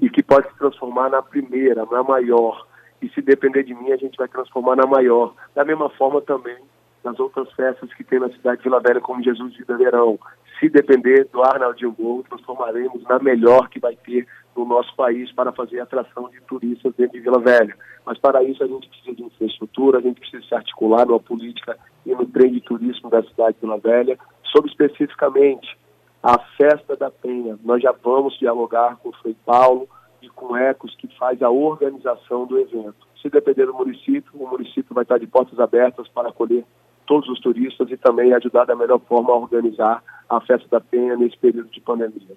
E 0.00 0.10
que 0.10 0.22
pode 0.22 0.48
se 0.48 0.58
transformar 0.58 1.10
na 1.10 1.22
primeira, 1.22 1.84
na 1.86 2.02
maior. 2.02 2.66
E 3.00 3.08
se 3.10 3.20
depender 3.20 3.62
de 3.62 3.74
mim, 3.74 3.92
a 3.92 3.96
gente 3.96 4.16
vai 4.16 4.26
transformar 4.26 4.76
na 4.76 4.86
maior. 4.86 5.34
Da 5.54 5.64
mesma 5.64 5.90
forma 5.90 6.20
também 6.22 6.56
nas 7.04 7.20
outras 7.20 7.52
festas 7.52 7.92
que 7.94 8.02
tem 8.02 8.18
na 8.18 8.30
cidade 8.30 8.58
de 8.58 8.64
Vila 8.64 8.80
Velha, 8.80 9.00
como 9.00 9.22
Jesus 9.22 9.52
de 9.52 9.62
Verão, 9.64 10.18
se 10.58 10.68
depender 10.68 11.28
do 11.32 11.42
Arnaldinho 11.42 11.92
Gol, 11.92 12.24
transformaremos 12.24 13.02
na 13.04 13.18
melhor 13.18 13.68
que 13.68 13.80
vai 13.80 13.96
ter 13.96 14.26
no 14.56 14.64
nosso 14.64 14.94
país 14.94 15.32
para 15.32 15.52
fazer 15.52 15.80
atração 15.80 16.28
de 16.30 16.40
turistas 16.42 16.94
dentro 16.94 17.18
de 17.18 17.20
Vila 17.20 17.40
Velha. 17.40 17.76
Mas 18.06 18.18
para 18.18 18.42
isso 18.42 18.62
a 18.62 18.66
gente 18.66 18.88
precisa 18.88 19.16
de 19.16 19.22
infraestrutura, 19.22 19.98
a 19.98 20.00
gente 20.00 20.20
precisa 20.20 20.42
se 20.46 20.54
articular 20.54 21.06
numa 21.06 21.20
política 21.20 21.76
e 22.06 22.14
no 22.14 22.26
trem 22.26 22.52
de 22.52 22.60
turismo 22.60 23.10
da 23.10 23.22
cidade 23.22 23.54
de 23.54 23.60
Vila 23.60 23.78
Velha, 23.78 24.18
sobre 24.52 24.70
especificamente 24.70 25.76
a 26.22 26.38
festa 26.56 26.96
da 26.96 27.10
Penha. 27.10 27.58
Nós 27.64 27.82
já 27.82 27.92
vamos 27.92 28.38
dialogar 28.38 28.96
com 28.96 29.08
o 29.08 29.16
Frei 29.16 29.36
Paulo 29.44 29.88
e 30.22 30.28
com 30.28 30.52
o 30.52 30.56
Ecos, 30.56 30.94
que 30.96 31.08
faz 31.18 31.42
a 31.42 31.50
organização 31.50 32.46
do 32.46 32.58
evento. 32.58 33.06
Se 33.20 33.28
depender 33.28 33.66
do 33.66 33.74
município, 33.74 34.30
o 34.34 34.48
município 34.48 34.94
vai 34.94 35.02
estar 35.02 35.18
de 35.18 35.26
portas 35.26 35.58
abertas 35.58 36.08
para 36.08 36.28
acolher 36.28 36.64
todos 37.06 37.28
os 37.28 37.40
turistas 37.40 37.90
e 37.90 37.96
também 37.96 38.32
ajudar 38.32 38.64
da 38.64 38.74
melhor 38.74 39.00
forma 39.00 39.32
a 39.32 39.36
organizar 39.36 40.02
a 40.28 40.40
festa 40.40 40.66
da 40.70 40.80
Penha 40.80 41.16
nesse 41.16 41.36
período 41.36 41.70
de 41.70 41.80
pandemia. 41.80 42.36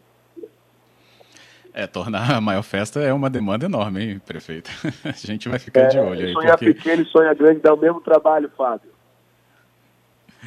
É, 1.73 1.85
tornar 1.85 2.31
a 2.31 2.41
maior 2.41 2.63
festa 2.63 2.99
é 2.99 3.13
uma 3.13 3.29
demanda 3.29 3.65
enorme, 3.65 4.03
hein, 4.03 4.19
prefeito? 4.25 4.71
A 5.05 5.11
gente 5.11 5.47
vai 5.47 5.59
ficar 5.59 5.81
é, 5.81 5.87
de 5.89 5.99
olho 5.99 6.25
aí. 6.25 6.33
Sonhar 6.33 6.57
porque... 6.57 6.73
pequeno 6.73 7.03
e 7.03 7.05
sonhar 7.05 7.35
grande 7.35 7.59
dá 7.59 7.71
o 7.71 7.77
mesmo 7.77 8.01
trabalho, 8.01 8.49
Fábio. 8.57 8.89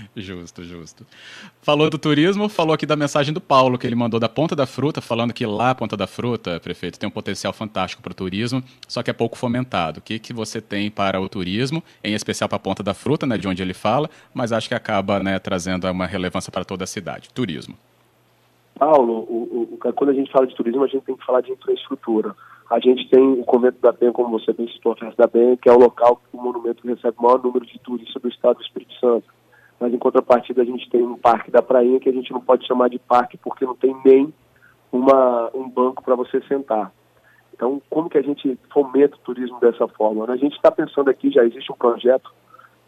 Justo, 0.16 0.62
justo. 0.62 1.06
Falou 1.62 1.90
do 1.90 1.98
turismo, 1.98 2.48
falou 2.48 2.74
aqui 2.74 2.86
da 2.86 2.96
mensagem 2.96 3.32
do 3.32 3.40
Paulo, 3.40 3.78
que 3.78 3.86
ele 3.86 3.94
mandou 3.94 4.20
da 4.20 4.28
Ponta 4.28 4.54
da 4.54 4.66
Fruta, 4.66 5.00
falando 5.00 5.32
que 5.32 5.44
lá 5.46 5.70
a 5.70 5.74
Ponta 5.74 5.96
da 5.96 6.06
Fruta, 6.06 6.60
prefeito, 6.60 6.98
tem 6.98 7.08
um 7.08 7.12
potencial 7.12 7.52
fantástico 7.52 8.02
para 8.02 8.12
o 8.12 8.14
turismo, 8.14 8.62
só 8.88 9.02
que 9.02 9.10
é 9.10 9.12
pouco 9.12 9.36
fomentado. 9.36 10.00
O 10.00 10.02
que, 10.02 10.18
que 10.18 10.32
você 10.32 10.60
tem 10.60 10.90
para 10.90 11.20
o 11.20 11.28
turismo, 11.28 11.82
em 12.02 12.14
especial 12.14 12.48
para 12.48 12.56
a 12.56 12.60
Ponta 12.60 12.82
da 12.82 12.94
Fruta, 12.94 13.26
né, 13.26 13.36
de 13.36 13.48
onde 13.48 13.62
ele 13.62 13.74
fala, 13.74 14.08
mas 14.34 14.52
acho 14.52 14.68
que 14.68 14.74
acaba 14.74 15.20
né, 15.20 15.38
trazendo 15.38 15.90
uma 15.90 16.06
relevância 16.06 16.50
para 16.50 16.64
toda 16.64 16.84
a 16.84 16.86
cidade. 16.86 17.30
Turismo. 17.30 17.74
Paulo, 18.78 19.26
o, 19.28 19.78
o, 19.82 19.92
quando 19.92 20.10
a 20.10 20.14
gente 20.14 20.32
fala 20.32 20.46
de 20.46 20.54
turismo, 20.54 20.84
a 20.84 20.86
gente 20.86 21.04
tem 21.04 21.16
que 21.16 21.24
falar 21.24 21.42
de 21.42 21.52
infraestrutura. 21.52 22.34
A 22.70 22.78
gente 22.78 23.08
tem 23.10 23.20
o 23.20 23.44
Convento 23.44 23.78
da 23.82 23.92
Penha, 23.92 24.12
como 24.12 24.30
você 24.30 24.52
bem 24.52 24.68
citou, 24.68 24.92
a 24.92 24.96
Festa 24.96 25.22
da 25.22 25.28
Penha, 25.28 25.56
que 25.56 25.68
é 25.68 25.72
o 25.72 25.78
local 25.78 26.16
que 26.16 26.36
o 26.36 26.40
monumento 26.40 26.86
recebe 26.86 27.16
o 27.18 27.22
maior 27.22 27.42
número 27.42 27.66
de 27.66 27.78
turistas 27.80 28.22
do 28.22 28.28
estado 28.28 28.56
do 28.56 28.62
Espírito 28.62 28.94
Santo 28.94 29.24
mas 29.80 29.94
em 29.94 29.98
contrapartida 29.98 30.60
a 30.60 30.64
gente 30.64 30.88
tem 30.90 31.02
um 31.02 31.16
parque 31.16 31.50
da 31.50 31.62
Prainha 31.62 31.98
que 31.98 32.08
a 32.10 32.12
gente 32.12 32.30
não 32.30 32.40
pode 32.40 32.66
chamar 32.66 32.90
de 32.90 32.98
parque 32.98 33.38
porque 33.38 33.64
não 33.64 33.74
tem 33.74 33.96
nem 34.04 34.32
uma, 34.92 35.50
um 35.54 35.68
banco 35.68 36.04
para 36.04 36.14
você 36.14 36.42
sentar. 36.42 36.92
Então, 37.54 37.80
como 37.88 38.10
que 38.10 38.18
a 38.18 38.22
gente 38.22 38.58
fomenta 38.72 39.16
o 39.16 39.20
turismo 39.20 39.58
dessa 39.58 39.88
forma? 39.88 40.30
A 40.30 40.36
gente 40.36 40.54
está 40.54 40.70
pensando 40.70 41.08
aqui, 41.08 41.30
já 41.30 41.44
existe 41.44 41.72
um 41.72 41.76
projeto 41.76 42.30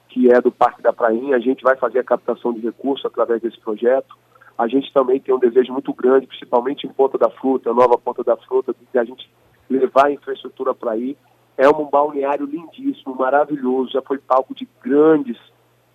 que 0.08 0.30
é 0.30 0.40
do 0.42 0.52
Parque 0.52 0.82
da 0.82 0.92
Prainha, 0.92 1.36
a 1.36 1.40
gente 1.40 1.62
vai 1.62 1.76
fazer 1.76 1.98
a 1.98 2.04
captação 2.04 2.52
de 2.52 2.60
recursos 2.60 3.06
através 3.06 3.40
desse 3.40 3.58
projeto. 3.58 4.14
A 4.58 4.68
gente 4.68 4.92
também 4.92 5.18
tem 5.18 5.34
um 5.34 5.38
desejo 5.38 5.72
muito 5.72 5.94
grande, 5.94 6.26
principalmente 6.26 6.86
em 6.86 6.92
Ponta 6.92 7.16
da 7.16 7.30
Fruta, 7.30 7.72
nova 7.72 7.96
Ponta 7.96 8.22
da 8.22 8.36
Fruta, 8.36 8.74
de 8.92 8.98
a 8.98 9.04
gente 9.04 9.30
levar 9.70 10.06
a 10.06 10.12
infraestrutura 10.12 10.74
para 10.74 10.92
aí. 10.92 11.16
É 11.56 11.66
um 11.68 11.84
balneário 11.84 12.44
lindíssimo, 12.44 13.16
maravilhoso, 13.16 13.92
já 13.92 14.02
foi 14.02 14.18
palco 14.18 14.54
de 14.54 14.68
grandes 14.82 15.38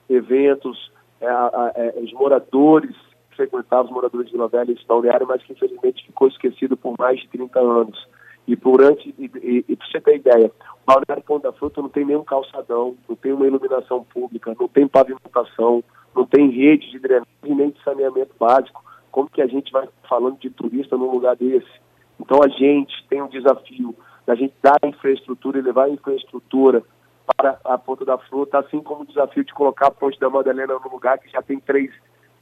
eventos, 0.09 0.91
é, 1.21 1.27
é, 1.27 1.99
os 1.99 2.11
moradores 2.13 2.95
frequentavam 3.35 3.85
os 3.85 3.91
moradores 3.91 4.27
de 4.27 4.33
Vila 4.33 4.47
Velha 4.47 4.71
esse 4.71 4.85
balneário, 4.85 5.27
mas 5.27 5.43
que 5.43 5.53
infelizmente 5.53 6.05
ficou 6.05 6.27
esquecido 6.27 6.75
por 6.75 6.95
mais 6.97 7.19
de 7.19 7.27
30 7.29 7.59
anos. 7.59 8.07
E 8.47 8.55
por 8.55 8.81
antes, 8.81 9.13
e, 9.17 9.29
e, 9.43 9.65
e 9.67 9.75
para 9.75 9.87
você 9.87 10.01
ter 10.01 10.15
ideia, 10.15 10.47
o 10.47 10.85
Balneário 10.85 11.23
Pão 11.23 11.39
da 11.39 11.51
Fruta 11.51 11.81
não 11.81 11.89
tem 11.89 12.05
nenhum 12.05 12.23
calçadão, 12.23 12.95
não 13.07 13.15
tem 13.15 13.33
uma 13.33 13.45
iluminação 13.45 14.05
pública, 14.05 14.55
não 14.57 14.69
tem 14.69 14.87
pavimentação, 14.87 15.83
não 16.15 16.25
tem 16.25 16.49
rede 16.49 16.89
de 16.89 16.97
drenagem 16.97 17.27
nem 17.43 17.69
de 17.69 17.83
saneamento 17.83 18.33
básico. 18.39 18.83
Como 19.11 19.29
que 19.29 19.41
a 19.41 19.47
gente 19.47 19.71
vai 19.71 19.87
falando 20.07 20.39
de 20.39 20.49
turista 20.49 20.95
num 20.95 21.11
lugar 21.11 21.35
desse? 21.35 21.67
Então 22.19 22.39
a 22.41 22.47
gente 22.47 23.05
tem 23.09 23.21
um 23.21 23.27
desafio 23.27 23.93
da 24.25 24.33
gente 24.33 24.53
dar 24.61 24.79
infraestrutura 24.83 25.59
e 25.59 25.61
levar 25.61 25.89
infraestrutura 25.89 26.83
para 27.35 27.59
a 27.65 27.77
Ponta 27.77 28.05
da 28.05 28.17
Fruta, 28.17 28.59
assim 28.59 28.81
como 28.81 29.03
o 29.03 29.05
desafio 29.05 29.43
de 29.43 29.53
colocar 29.53 29.87
a 29.87 29.91
Ponte 29.91 30.19
da 30.19 30.29
Madalena 30.29 30.73
no 30.73 30.89
lugar 30.89 31.19
que 31.19 31.29
já 31.29 31.41
tem 31.41 31.59
três 31.59 31.91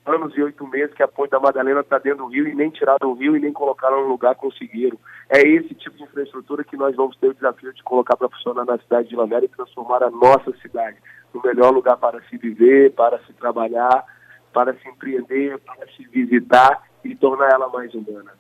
anos 0.06 0.38
e 0.38 0.44
oito 0.44 0.68
meses 0.68 0.94
que 0.94 1.02
a 1.02 1.08
Ponte 1.08 1.32
da 1.32 1.40
Madalena 1.40 1.80
está 1.80 1.98
dentro 1.98 2.26
do 2.26 2.32
rio 2.32 2.48
e 2.48 2.54
nem 2.54 2.70
tiraram 2.70 3.10
o 3.10 3.14
rio 3.14 3.36
e 3.36 3.40
nem 3.40 3.52
colocaram 3.52 4.02
no 4.02 4.08
lugar, 4.08 4.36
conseguiram. 4.36 4.98
É 5.28 5.42
esse 5.42 5.74
tipo 5.74 5.98
de 5.98 6.04
infraestrutura 6.04 6.64
que 6.64 6.78
nós 6.78 6.96
vamos 6.96 7.18
ter 7.18 7.30
o 7.30 7.34
desafio 7.34 7.74
de 7.74 7.82
colocar 7.82 8.16
para 8.16 8.30
funcionar 8.30 8.66
na 8.66 8.78
cidade 8.78 9.10
de 9.10 9.16
Lamera 9.16 9.46
e 9.46 9.50
transformar 9.50 10.04
a 10.04 10.12
nossa 10.12 10.56
cidade 10.62 10.98
no 11.34 11.42
melhor 11.42 11.74
lugar 11.74 11.98
para 11.98 12.22
se 12.30 12.38
viver, 12.38 12.94
para 12.94 13.18
se 13.26 13.34
trabalhar, 13.34 14.06
para 14.54 14.74
se 14.76 14.88
empreender, 14.88 15.58
para 15.60 15.88
se 15.88 16.06
visitar 16.08 16.84
e 17.04 17.16
tornar 17.16 17.50
ela 17.52 17.68
mais 17.70 17.94
humana. 17.94 18.32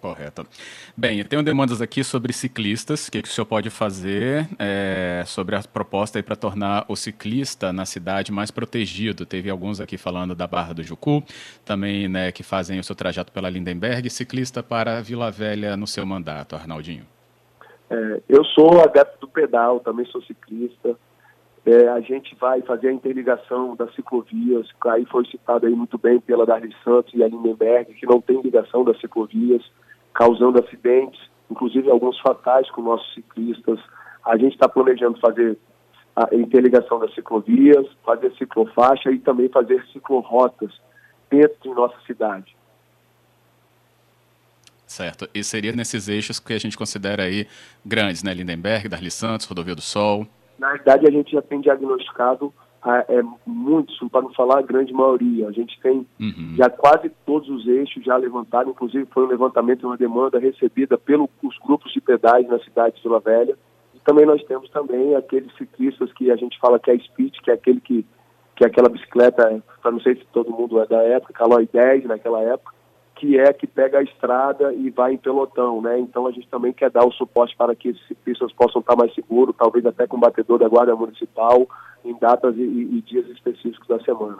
Correto. 0.00 0.46
Bem, 0.96 1.18
eu 1.18 1.24
tenho 1.24 1.42
demandas 1.42 1.82
aqui 1.82 2.04
sobre 2.04 2.32
ciclistas, 2.32 3.08
o 3.08 3.10
que, 3.10 3.20
que 3.20 3.28
o 3.28 3.30
senhor 3.30 3.46
pode 3.46 3.68
fazer 3.68 4.48
é, 4.58 5.24
sobre 5.26 5.56
a 5.56 5.62
proposta 5.62 6.22
para 6.22 6.36
tornar 6.36 6.84
o 6.88 6.94
ciclista 6.94 7.72
na 7.72 7.84
cidade 7.84 8.30
mais 8.30 8.50
protegido. 8.50 9.26
Teve 9.26 9.50
alguns 9.50 9.80
aqui 9.80 9.98
falando 9.98 10.34
da 10.36 10.46
Barra 10.46 10.72
do 10.72 10.84
Jucu, 10.84 11.22
também 11.64 12.08
né, 12.08 12.30
que 12.30 12.44
fazem 12.44 12.78
o 12.78 12.84
seu 12.84 12.94
trajeto 12.94 13.32
pela 13.32 13.50
Lindenberg, 13.50 14.08
ciclista 14.08 14.62
para 14.62 15.00
Vila 15.00 15.30
Velha 15.30 15.76
no 15.76 15.86
seu 15.86 16.06
mandato, 16.06 16.54
Arnaldinho. 16.54 17.04
É, 17.90 18.20
eu 18.28 18.44
sou 18.44 18.80
adepto 18.80 19.26
do 19.26 19.28
pedal, 19.28 19.80
também 19.80 20.06
sou 20.06 20.22
ciclista. 20.22 20.96
É, 21.66 21.88
a 21.88 22.00
gente 22.00 22.36
vai 22.36 22.62
fazer 22.62 22.88
a 22.88 22.92
interligação 22.92 23.74
das 23.74 23.92
ciclovias, 23.94 24.70
que 24.80 24.88
aí 24.88 25.04
foi 25.06 25.26
citado 25.26 25.66
aí 25.66 25.74
muito 25.74 25.98
bem 25.98 26.20
pela 26.20 26.46
Darli 26.46 26.74
Santos 26.84 27.12
e 27.14 27.22
a 27.22 27.28
Lindenberg, 27.28 27.92
que 27.94 28.06
não 28.06 28.20
tem 28.20 28.40
ligação 28.40 28.84
das 28.84 28.98
ciclovias 29.00 29.62
causando 30.18 30.58
acidentes, 30.58 31.20
inclusive 31.48 31.88
alguns 31.88 32.18
fatais 32.18 32.68
com 32.72 32.82
nossos 32.82 33.14
ciclistas. 33.14 33.78
A 34.26 34.36
gente 34.36 34.54
está 34.54 34.68
planejando 34.68 35.16
fazer 35.20 35.56
a 36.16 36.34
interligação 36.34 36.98
das 36.98 37.14
ciclovias, 37.14 37.86
fazer 38.04 38.34
ciclofaixa 38.34 39.12
e 39.12 39.20
também 39.20 39.48
fazer 39.48 39.80
ciclorotas 39.92 40.72
dentro 41.30 41.56
de 41.62 41.68
nossa 41.68 41.94
cidade. 42.04 42.56
Certo. 44.84 45.28
E 45.32 45.44
seria 45.44 45.70
nesses 45.70 46.08
eixos 46.08 46.40
que 46.40 46.52
a 46.52 46.58
gente 46.58 46.76
considera 46.76 47.22
aí 47.22 47.46
grandes, 47.86 48.24
né? 48.24 48.34
Lindenberg, 48.34 48.88
Darli 48.88 49.12
Santos, 49.12 49.46
Rodovia 49.46 49.76
do 49.76 49.82
Sol. 49.82 50.26
Na 50.58 50.72
verdade, 50.72 51.06
a 51.06 51.12
gente 51.12 51.30
já 51.30 51.42
tem 51.42 51.60
diagnosticado 51.60 52.52
é, 53.08 53.22
muitos, 53.46 53.98
para 54.10 54.22
não 54.22 54.32
falar 54.32 54.58
a 54.58 54.62
grande 54.62 54.92
maioria. 54.92 55.48
A 55.48 55.52
gente 55.52 55.78
tem 55.80 56.06
uhum. 56.20 56.54
já 56.56 56.70
quase 56.70 57.10
todos 57.26 57.48
os 57.48 57.66
eixos 57.66 58.04
já 58.04 58.16
levantados, 58.16 58.72
inclusive 58.72 59.06
foi 59.12 59.24
um 59.24 59.28
levantamento 59.28 59.82
e 59.82 59.86
uma 59.86 59.96
demanda 59.96 60.38
recebida 60.38 60.96
pelos 60.96 61.28
grupos 61.64 61.92
de 61.92 62.00
pedais 62.00 62.48
na 62.48 62.58
cidade 62.60 62.96
de 62.96 63.02
Vila 63.02 63.20
Velha. 63.20 63.56
E 63.94 64.00
também 64.00 64.24
nós 64.24 64.42
temos 64.44 64.70
também 64.70 65.14
aqueles 65.14 65.54
ciclistas 65.56 66.12
que 66.12 66.30
a 66.30 66.36
gente 66.36 66.58
fala 66.58 66.78
que 66.78 66.90
é 66.90 66.98
speed, 66.98 67.34
que 67.42 67.50
é 67.50 67.54
aquele 67.54 67.80
que, 67.80 68.06
que 68.56 68.64
é 68.64 68.66
aquela 68.66 68.88
bicicleta, 68.88 69.62
não 69.84 70.00
sei 70.00 70.16
se 70.16 70.24
todo 70.32 70.50
mundo 70.50 70.80
é 70.80 70.86
da 70.86 71.02
época, 71.02 71.34
Caloi 71.34 71.68
10 71.72 72.04
naquela 72.04 72.40
época, 72.42 72.77
que 73.18 73.36
é 73.36 73.52
que 73.52 73.66
pega 73.66 73.98
a 73.98 74.02
estrada 74.02 74.72
e 74.72 74.90
vai 74.90 75.14
em 75.14 75.18
pelotão, 75.18 75.82
né? 75.82 75.98
Então 75.98 76.26
a 76.26 76.30
gente 76.30 76.46
também 76.48 76.72
quer 76.72 76.90
dar 76.90 77.04
o 77.04 77.12
suporte 77.12 77.56
para 77.56 77.74
que 77.74 77.88
esses 77.88 78.06
ciclistas 78.06 78.52
possam 78.52 78.80
estar 78.80 78.94
mais 78.94 79.12
seguros, 79.12 79.56
talvez 79.58 79.84
até 79.84 80.06
com 80.06 80.16
o 80.16 80.20
batedor 80.20 80.58
da 80.58 80.68
Guarda 80.68 80.94
Municipal, 80.94 81.68
em 82.04 82.16
datas 82.16 82.56
e, 82.56 82.60
e 82.60 83.02
dias 83.02 83.26
específicos 83.28 83.88
da 83.88 83.98
semana. 84.00 84.38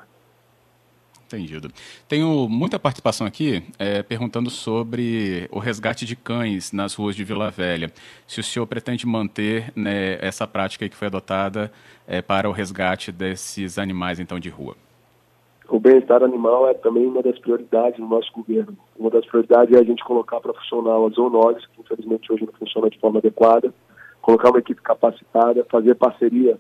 Entendido. 1.27 1.71
Tenho 2.09 2.49
muita 2.49 2.79
participação 2.79 3.27
aqui 3.27 3.63
é, 3.79 4.03
perguntando 4.03 4.49
sobre 4.49 5.47
o 5.51 5.59
resgate 5.59 6.07
de 6.07 6.17
cães 6.17 6.73
nas 6.73 6.95
ruas 6.95 7.15
de 7.15 7.23
Vila 7.23 7.51
Velha. 7.51 7.93
Se 8.27 8.41
o 8.41 8.45
senhor 8.45 8.67
pretende 8.67 9.07
manter 9.07 9.71
né, 9.77 10.19
essa 10.25 10.47
prática 10.47 10.89
que 10.89 10.97
foi 10.97 11.09
adotada 11.09 11.71
é, 12.07 12.23
para 12.23 12.49
o 12.49 12.53
resgate 12.53 13.13
desses 13.13 13.77
animais 13.77 14.19
então 14.19 14.39
de 14.39 14.49
rua. 14.49 14.75
O 15.69 15.79
bem-estar 15.79 16.23
animal 16.23 16.67
é 16.67 16.73
também 16.73 17.07
uma 17.07 17.23
das 17.23 17.39
prioridades 17.39 18.01
do 18.01 18.07
nosso 18.07 18.33
governo. 18.33 18.75
Uma 18.99 19.11
das 19.11 19.27
prioridades 19.27 19.77
é 19.77 19.79
a 19.79 19.85
gente 19.85 20.03
colocar 20.03 20.41
para 20.41 20.55
funcionar 20.55 20.97
as 21.07 21.13
zoonoses, 21.13 21.67
que 21.67 21.83
infelizmente 21.83 22.33
hoje 22.33 22.47
não 22.47 22.55
funciona 22.55 22.89
de 22.89 22.99
forma 22.99 23.19
adequada, 23.19 23.73
colocar 24.23 24.49
uma 24.49 24.61
equipe 24.61 24.81
capacitada, 24.81 25.67
fazer 25.71 25.95
parceria 25.95 26.59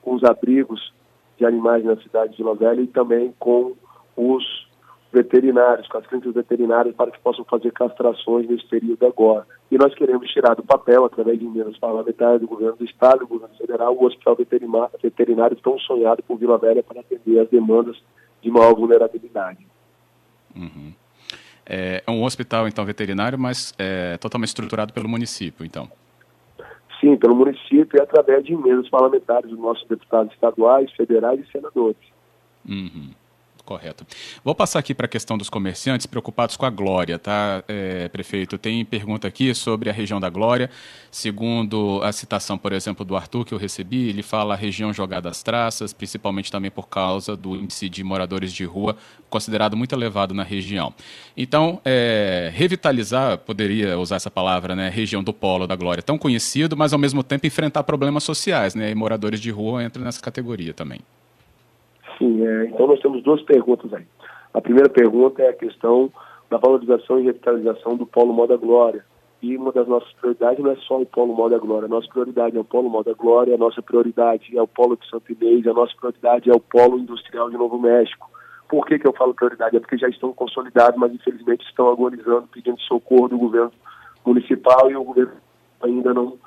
com 0.00 0.14
os 0.14 0.24
abrigos 0.24 0.94
de 1.36 1.44
animais 1.44 1.84
na 1.84 1.96
cidade 1.98 2.32
de 2.32 2.38
Vila 2.38 2.54
Velha 2.54 2.80
e 2.80 2.86
também 2.86 3.34
com 3.38 3.74
os 4.16 4.66
veterinários, 5.12 5.86
com 5.88 5.98
as 5.98 6.06
clínicas 6.06 6.32
veterinárias, 6.32 6.94
para 6.94 7.10
que 7.10 7.20
possam 7.20 7.44
fazer 7.44 7.72
castrações 7.72 8.48
nesse 8.48 8.66
período 8.66 9.04
agora. 9.04 9.46
E 9.70 9.76
nós 9.76 9.94
queremos 9.94 10.30
tirar 10.30 10.54
do 10.54 10.62
papel, 10.62 11.04
através 11.04 11.38
de 11.38 11.44
emendas 11.44 11.76
parlamentares 11.78 12.40
do 12.40 12.46
governo 12.46 12.76
do 12.76 12.84
Estado, 12.84 13.20
do 13.20 13.26
governo 13.26 13.54
federal, 13.56 13.94
o 13.94 14.04
hospital 14.04 14.34
veterinário 14.34 15.56
tão 15.62 15.78
sonhado 15.78 16.22
por 16.22 16.38
Vila 16.38 16.56
Velha 16.56 16.82
para 16.82 17.00
atender 17.00 17.38
as 17.38 17.48
demandas 17.50 17.96
de 18.42 18.50
maior 18.50 18.74
vulnerabilidade. 18.74 19.66
Uhum. 20.54 20.92
É, 21.64 22.02
é 22.06 22.10
um 22.10 22.22
hospital, 22.22 22.68
então, 22.68 22.84
veterinário, 22.84 23.38
mas 23.38 23.74
é 23.78 24.16
totalmente 24.18 24.48
estruturado 24.48 24.92
pelo 24.92 25.08
município, 25.08 25.64
então? 25.64 25.90
Sim, 27.00 27.16
pelo 27.16 27.34
município 27.34 27.98
e 27.98 28.00
através 28.00 28.44
de 28.44 28.52
emendas 28.52 28.88
parlamentares 28.88 29.50
dos 29.50 29.58
nossos 29.58 29.86
deputados 29.88 30.32
estaduais, 30.32 30.90
federais 30.92 31.40
e 31.40 31.50
senadores. 31.50 31.98
Uhum. 32.66 33.10
Correto. 33.66 34.06
Vou 34.44 34.54
passar 34.54 34.78
aqui 34.78 34.94
para 34.94 35.06
a 35.06 35.08
questão 35.08 35.36
dos 35.36 35.50
comerciantes 35.50 36.06
preocupados 36.06 36.56
com 36.56 36.64
a 36.64 36.70
Glória, 36.70 37.18
tá, 37.18 37.64
é, 37.66 38.08
prefeito? 38.08 38.56
Tem 38.56 38.84
pergunta 38.84 39.26
aqui 39.26 39.52
sobre 39.56 39.90
a 39.90 39.92
região 39.92 40.20
da 40.20 40.30
Glória. 40.30 40.70
Segundo 41.10 42.00
a 42.04 42.12
citação, 42.12 42.56
por 42.56 42.72
exemplo, 42.72 43.04
do 43.04 43.16
Arthur 43.16 43.44
que 43.44 43.52
eu 43.52 43.58
recebi, 43.58 44.08
ele 44.08 44.22
fala 44.22 44.54
a 44.54 44.56
região 44.56 44.92
jogada 44.92 45.28
às 45.28 45.42
traças, 45.42 45.92
principalmente 45.92 46.50
também 46.50 46.70
por 46.70 46.88
causa 46.88 47.36
do 47.36 47.56
índice 47.56 47.88
de 47.88 48.04
moradores 48.04 48.52
de 48.52 48.64
rua 48.64 48.96
considerado 49.28 49.76
muito 49.76 49.92
elevado 49.92 50.32
na 50.32 50.44
região. 50.44 50.94
Então, 51.36 51.80
é, 51.84 52.52
revitalizar, 52.54 53.38
poderia 53.38 53.98
usar 53.98 54.14
essa 54.16 54.30
palavra, 54.30 54.76
né, 54.76 54.88
região 54.88 55.24
do 55.24 55.32
polo 55.32 55.66
da 55.66 55.74
Glória, 55.74 56.04
tão 56.04 56.16
conhecido, 56.16 56.76
mas 56.76 56.92
ao 56.92 57.00
mesmo 57.00 57.24
tempo 57.24 57.48
enfrentar 57.48 57.82
problemas 57.82 58.22
sociais, 58.22 58.76
né, 58.76 58.92
e 58.92 58.94
moradores 58.94 59.40
de 59.40 59.50
rua 59.50 59.82
entram 59.82 60.04
nessa 60.04 60.20
categoria 60.20 60.72
também. 60.72 61.00
Sim, 62.18 62.46
é, 62.46 62.66
então 62.66 62.86
nós 62.86 63.00
temos 63.00 63.22
duas 63.22 63.42
perguntas 63.42 63.92
aí. 63.92 64.06
A 64.54 64.60
primeira 64.60 64.88
pergunta 64.88 65.42
é 65.42 65.50
a 65.50 65.52
questão 65.52 66.10
da 66.50 66.56
valorização 66.56 67.18
e 67.18 67.24
revitalização 67.24 67.96
do 67.96 68.06
Polo 68.06 68.32
Moda 68.32 68.56
Glória. 68.56 69.04
E 69.42 69.56
uma 69.56 69.70
das 69.70 69.86
nossas 69.86 70.10
prioridades 70.14 70.64
não 70.64 70.70
é 70.70 70.76
só 70.76 71.00
o 71.00 71.06
Polo 71.06 71.34
Moda 71.34 71.58
Glória, 71.58 71.86
a 71.86 71.88
nossa 71.88 72.08
prioridade 72.08 72.56
é 72.56 72.60
o 72.60 72.64
Polo 72.64 72.88
Moda 72.88 73.12
Glória, 73.12 73.54
a 73.54 73.58
nossa 73.58 73.82
prioridade 73.82 74.56
é 74.56 74.62
o 74.62 74.66
Polo 74.66 74.96
de 74.96 75.08
Santo 75.10 75.30
Inês, 75.30 75.66
a 75.66 75.74
nossa 75.74 75.94
prioridade 75.94 76.50
é 76.50 76.54
o 76.54 76.60
Polo 76.60 76.98
Industrial 76.98 77.50
de 77.50 77.56
Novo 77.56 77.78
México. 77.78 78.30
Por 78.68 78.86
que, 78.86 78.98
que 78.98 79.06
eu 79.06 79.12
falo 79.12 79.34
prioridade? 79.34 79.76
É 79.76 79.80
porque 79.80 79.98
já 79.98 80.08
estão 80.08 80.32
consolidados, 80.32 80.98
mas 80.98 81.12
infelizmente 81.12 81.66
estão 81.66 81.90
agonizando, 81.90 82.48
pedindo 82.48 82.80
socorro 82.80 83.28
do 83.28 83.38
governo 83.38 83.72
municipal 84.24 84.90
e 84.90 84.96
o 84.96 85.04
governo 85.04 85.34
ainda 85.82 86.14
não 86.14 86.38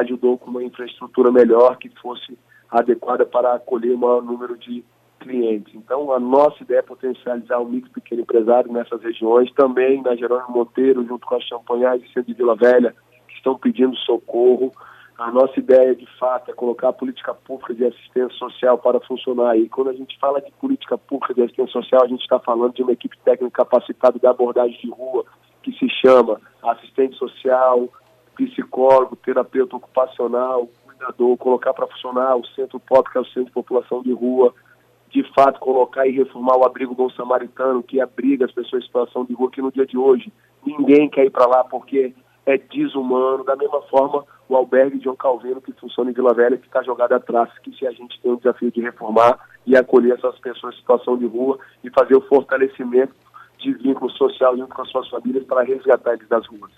ajudou 0.00 0.38
com 0.38 0.50
uma 0.50 0.64
infraestrutura 0.64 1.30
melhor 1.30 1.76
que 1.76 1.88
fosse 2.00 2.36
adequada 2.70 3.24
para 3.24 3.54
acolher 3.54 3.94
o 3.94 3.98
maior 3.98 4.22
número 4.22 4.56
de 4.56 4.84
cliente. 5.18 5.76
Então, 5.76 6.12
a 6.12 6.20
nossa 6.20 6.62
ideia 6.62 6.78
é 6.78 6.82
potencializar 6.82 7.58
o 7.58 7.68
micro 7.68 7.90
pequeno 7.90 8.22
empresário 8.22 8.72
nessas 8.72 9.02
regiões, 9.02 9.52
também 9.52 10.02
na 10.02 10.16
Jerônimo 10.16 10.50
Monteiro, 10.50 11.04
junto 11.06 11.26
com 11.26 11.34
a 11.34 11.40
Champanhais 11.40 12.02
e 12.02 12.06
Centro 12.08 12.24
de 12.24 12.34
Vila 12.34 12.56
Velha, 12.56 12.94
que 13.28 13.34
estão 13.34 13.58
pedindo 13.58 13.96
socorro. 13.96 14.72
A 15.18 15.30
nossa 15.32 15.58
ideia, 15.58 15.94
de 15.94 16.06
fato, 16.18 16.50
é 16.50 16.54
colocar 16.54 16.90
a 16.90 16.92
política 16.92 17.34
pública 17.34 17.74
de 17.74 17.84
assistência 17.84 18.38
social 18.38 18.78
para 18.78 19.00
funcionar. 19.00 19.58
E 19.58 19.68
quando 19.68 19.90
a 19.90 19.92
gente 19.92 20.16
fala 20.18 20.40
de 20.40 20.50
política 20.52 20.96
pública 20.96 21.34
de 21.34 21.42
assistência 21.42 21.72
social, 21.72 22.04
a 22.04 22.08
gente 22.08 22.22
está 22.22 22.38
falando 22.38 22.74
de 22.74 22.82
uma 22.82 22.92
equipe 22.92 23.18
técnica 23.24 23.64
capacitada 23.64 24.18
de 24.18 24.26
abordagem 24.26 24.78
de 24.80 24.90
rua, 24.90 25.24
que 25.62 25.72
se 25.72 25.88
chama 25.90 26.40
assistente 26.62 27.16
social, 27.16 27.88
psicólogo, 28.36 29.16
terapeuta 29.16 29.76
ocupacional, 29.76 30.68
cuidador, 30.86 31.36
colocar 31.36 31.74
para 31.74 31.88
funcionar 31.88 32.36
o 32.36 32.46
Centro 32.48 32.78
POP, 32.78 33.10
que 33.10 33.18
é 33.18 33.20
o 33.20 33.26
Centro 33.26 33.46
de 33.46 33.52
População 33.52 34.02
de 34.02 34.12
Rua, 34.12 34.54
de 35.10 35.22
fato 35.34 35.58
colocar 35.60 36.06
e 36.06 36.12
reformar 36.12 36.56
o 36.56 36.64
abrigo 36.64 36.94
Bom 36.94 37.10
Samaritano, 37.10 37.82
que 37.82 38.00
abriga 38.00 38.44
as 38.44 38.52
pessoas 38.52 38.82
em 38.82 38.86
situação 38.86 39.24
de 39.24 39.32
rua, 39.34 39.50
que 39.50 39.62
no 39.62 39.72
dia 39.72 39.86
de 39.86 39.96
hoje 39.96 40.32
ninguém 40.64 41.08
quer 41.08 41.24
ir 41.24 41.30
para 41.30 41.46
lá 41.46 41.64
porque 41.64 42.14
é 42.44 42.58
desumano. 42.58 43.44
Da 43.44 43.56
mesma 43.56 43.82
forma, 43.82 44.24
o 44.48 44.56
albergue 44.56 45.00
João 45.02 45.16
Calvino, 45.16 45.60
que 45.60 45.72
funciona 45.72 46.10
em 46.10 46.14
Vila 46.14 46.34
Velha, 46.34 46.56
que 46.56 46.66
está 46.66 46.82
jogado 46.82 47.12
atrás, 47.12 47.50
que 47.62 47.72
se 47.76 47.86
a 47.86 47.90
gente 47.90 48.20
tem 48.20 48.32
o 48.32 48.36
desafio 48.36 48.70
de 48.70 48.80
reformar 48.80 49.38
e 49.66 49.76
acolher 49.76 50.14
essas 50.14 50.38
pessoas 50.38 50.74
em 50.74 50.78
situação 50.78 51.16
de 51.16 51.26
rua 51.26 51.58
e 51.84 51.90
fazer 51.90 52.16
o 52.16 52.22
fortalecimento 52.22 53.14
de 53.58 53.72
vínculo 53.74 54.10
social 54.10 54.56
junto 54.56 54.74
com 54.74 54.82
as 54.82 54.90
suas 54.90 55.08
famílias 55.08 55.44
para 55.44 55.62
resgatar 55.62 56.14
eles 56.14 56.28
das 56.28 56.46
ruas. 56.46 56.72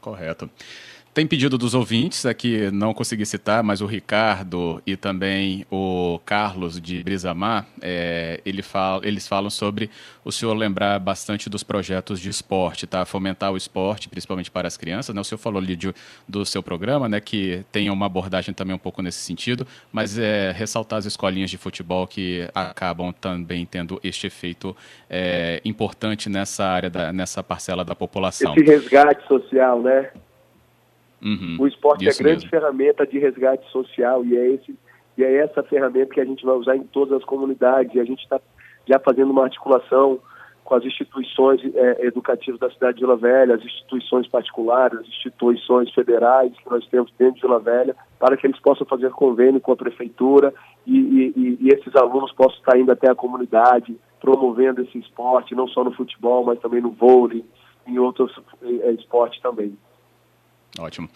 Correto. 0.00 0.48
Tem 1.14 1.26
pedido 1.26 1.58
dos 1.58 1.74
ouvintes, 1.74 2.24
aqui 2.24 2.70
não 2.70 2.94
consegui 2.94 3.26
citar, 3.26 3.62
mas 3.62 3.80
o 3.80 3.86
Ricardo 3.86 4.80
e 4.86 4.96
também 4.96 5.66
o 5.70 6.20
Carlos 6.24 6.80
de 6.80 7.02
Brisamar, 7.02 7.66
é, 7.82 8.40
ele 8.46 8.62
fala, 8.62 9.04
eles 9.04 9.26
falam 9.26 9.50
sobre 9.50 9.90
o 10.24 10.30
senhor 10.30 10.54
lembrar 10.54 10.98
bastante 11.00 11.50
dos 11.50 11.64
projetos 11.64 12.20
de 12.20 12.28
esporte, 12.28 12.86
tá? 12.86 13.04
Fomentar 13.04 13.50
o 13.50 13.56
esporte, 13.56 14.08
principalmente 14.08 14.50
para 14.50 14.68
as 14.68 14.76
crianças. 14.76 15.14
Né? 15.14 15.20
O 15.20 15.24
senhor 15.24 15.38
falou 15.38 15.60
ali 15.60 15.74
de, 15.74 15.92
do 16.28 16.44
seu 16.44 16.62
programa, 16.62 17.08
né? 17.08 17.20
Que 17.20 17.64
tem 17.72 17.90
uma 17.90 18.06
abordagem 18.06 18.54
também 18.54 18.76
um 18.76 18.78
pouco 18.78 19.02
nesse 19.02 19.18
sentido, 19.18 19.66
mas 19.90 20.18
é 20.18 20.52
ressaltar 20.52 20.98
as 20.98 21.06
escolinhas 21.06 21.50
de 21.50 21.58
futebol 21.58 22.06
que 22.06 22.48
acabam 22.54 23.12
também 23.12 23.66
tendo 23.66 23.98
este 24.04 24.26
efeito 24.26 24.76
é, 25.10 25.60
importante 25.64 26.28
nessa 26.28 26.64
área, 26.64 26.90
da, 26.90 27.12
nessa 27.12 27.42
parcela 27.42 27.84
da 27.84 27.94
população. 27.94 28.54
Esse 28.54 28.64
resgate 28.64 29.26
social, 29.26 29.82
né? 29.82 30.10
Uhum, 31.22 31.56
o 31.58 31.66
esporte 31.66 32.08
é 32.08 32.12
grande 32.12 32.44
mesmo. 32.44 32.50
ferramenta 32.50 33.06
de 33.06 33.18
resgate 33.18 33.68
social 33.70 34.24
e 34.24 34.36
é, 34.36 34.50
esse, 34.52 34.74
e 35.16 35.24
é 35.24 35.36
essa 35.38 35.62
ferramenta 35.62 36.14
que 36.14 36.20
a 36.20 36.24
gente 36.24 36.44
vai 36.44 36.54
usar 36.54 36.76
em 36.76 36.84
todas 36.84 37.18
as 37.18 37.24
comunidades. 37.24 37.94
E 37.94 38.00
a 38.00 38.04
gente 38.04 38.22
está 38.22 38.40
já 38.86 38.98
fazendo 38.98 39.30
uma 39.30 39.44
articulação 39.44 40.20
com 40.68 40.74
as 40.74 40.84
instituições 40.84 41.62
é, 41.74 42.06
educativas 42.06 42.60
da 42.60 42.70
cidade 42.70 42.98
de 42.98 43.00
Vila 43.02 43.16
Velha, 43.16 43.54
as 43.54 43.64
instituições 43.64 44.28
particulares, 44.28 44.98
as 44.98 45.06
instituições 45.06 45.90
federais 45.94 46.52
que 46.58 46.70
nós 46.70 46.86
temos 46.88 47.10
dentro 47.18 47.36
de 47.36 47.40
Vila 47.40 47.58
Velha, 47.58 47.96
para 48.18 48.36
que 48.36 48.46
eles 48.46 48.60
possam 48.60 48.86
fazer 48.86 49.10
convênio 49.12 49.62
com 49.62 49.72
a 49.72 49.76
prefeitura 49.76 50.52
e, 50.86 50.98
e, 50.98 51.58
e 51.58 51.68
esses 51.70 51.96
alunos 51.96 52.32
possam 52.32 52.58
estar 52.58 52.78
indo 52.78 52.92
até 52.92 53.10
a 53.10 53.14
comunidade, 53.14 53.96
promovendo 54.20 54.82
esse 54.82 54.98
esporte, 54.98 55.54
não 55.54 55.66
só 55.68 55.82
no 55.82 55.92
futebol, 55.92 56.44
mas 56.44 56.60
também 56.60 56.82
no 56.82 56.90
vôlei, 56.90 57.42
em 57.86 57.98
outros 57.98 58.38
é, 58.62 58.90
esportes 58.92 59.40
também. 59.40 59.74
Ótimo. 60.78 61.08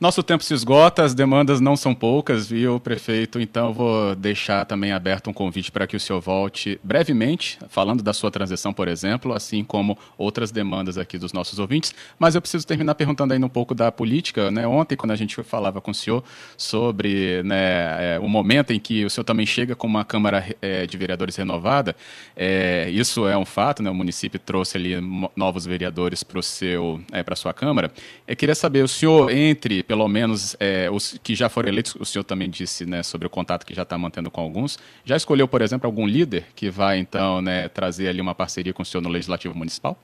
Nosso 0.00 0.24
tempo 0.24 0.42
se 0.42 0.52
esgota, 0.52 1.04
as 1.04 1.14
demandas 1.14 1.60
não 1.60 1.76
são 1.76 1.94
poucas, 1.94 2.48
viu, 2.48 2.80
prefeito? 2.80 3.40
Então, 3.40 3.72
vou 3.72 4.16
deixar 4.16 4.64
também 4.64 4.90
aberto 4.90 5.30
um 5.30 5.32
convite 5.32 5.70
para 5.70 5.86
que 5.86 5.96
o 5.96 6.00
senhor 6.00 6.20
volte 6.20 6.80
brevemente, 6.82 7.58
falando 7.68 8.02
da 8.02 8.12
sua 8.12 8.28
transição, 8.28 8.72
por 8.72 8.88
exemplo, 8.88 9.32
assim 9.32 9.62
como 9.62 9.96
outras 10.18 10.50
demandas 10.50 10.98
aqui 10.98 11.16
dos 11.16 11.32
nossos 11.32 11.60
ouvintes. 11.60 11.94
Mas 12.18 12.34
eu 12.34 12.40
preciso 12.40 12.66
terminar 12.66 12.96
perguntando 12.96 13.32
ainda 13.32 13.46
um 13.46 13.48
pouco 13.48 13.72
da 13.72 13.92
política. 13.92 14.50
Né? 14.50 14.66
Ontem, 14.66 14.96
quando 14.96 15.12
a 15.12 15.16
gente 15.16 15.40
falava 15.44 15.80
com 15.80 15.92
o 15.92 15.94
senhor 15.94 16.24
sobre 16.56 17.42
né, 17.44 18.16
é, 18.16 18.18
o 18.20 18.28
momento 18.28 18.72
em 18.72 18.80
que 18.80 19.04
o 19.04 19.10
senhor 19.10 19.24
também 19.24 19.46
chega 19.46 19.76
com 19.76 19.86
uma 19.86 20.04
Câmara 20.04 20.44
é, 20.60 20.86
de 20.86 20.98
Vereadores 20.98 21.36
renovada, 21.36 21.94
é, 22.36 22.90
isso 22.90 23.28
é 23.28 23.38
um 23.38 23.44
fato, 23.44 23.80
né? 23.80 23.90
o 23.90 23.94
município 23.94 24.40
trouxe 24.40 24.76
ali 24.76 24.96
novos 25.36 25.64
vereadores 25.64 26.24
para 26.24 26.40
é, 26.40 27.24
a 27.24 27.36
sua 27.36 27.54
Câmara. 27.54 27.92
Eu 28.26 28.34
queria 28.34 28.56
saber, 28.56 28.82
o 28.82 28.88
senhor, 28.88 29.03
entre 29.30 29.82
pelo 29.82 30.06
menos 30.08 30.56
é, 30.60 30.90
os 30.90 31.18
que 31.18 31.34
já 31.34 31.48
foram 31.48 31.68
eleitos, 31.68 31.94
o 31.96 32.04
senhor 32.04 32.24
também 32.24 32.48
disse 32.48 32.86
né, 32.86 33.02
sobre 33.02 33.26
o 33.26 33.30
contato 33.30 33.64
que 33.64 33.74
já 33.74 33.82
está 33.82 33.96
mantendo 33.98 34.30
com 34.30 34.40
alguns, 34.40 34.78
já 35.04 35.16
escolheu, 35.16 35.48
por 35.48 35.62
exemplo, 35.62 35.86
algum 35.86 36.06
líder 36.06 36.46
que 36.54 36.70
vai 36.70 36.98
então 36.98 37.40
né, 37.40 37.68
trazer 37.68 38.08
ali 38.08 38.20
uma 38.20 38.34
parceria 38.34 38.72
com 38.72 38.82
o 38.82 38.84
senhor 38.84 39.02
no 39.02 39.08
Legislativo 39.08 39.56
Municipal? 39.56 39.96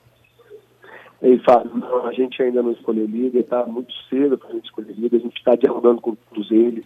Ei, 1.21 1.37
Fábio, 1.39 1.71
não, 1.75 2.07
a 2.07 2.13
gente 2.13 2.41
ainda 2.41 2.63
não 2.63 2.71
escolheu 2.71 3.05
líder, 3.05 3.41
está 3.41 3.65
muito 3.65 3.93
cedo 4.09 4.37
para 4.37 4.49
a 4.49 4.53
gente 4.53 4.65
escolher 4.65 4.93
líder, 4.93 5.17
a 5.17 5.19
gente 5.19 5.37
está 5.37 5.55
dialogando 5.55 6.01
com 6.01 6.15
todos 6.15 6.49
eles, 6.49 6.85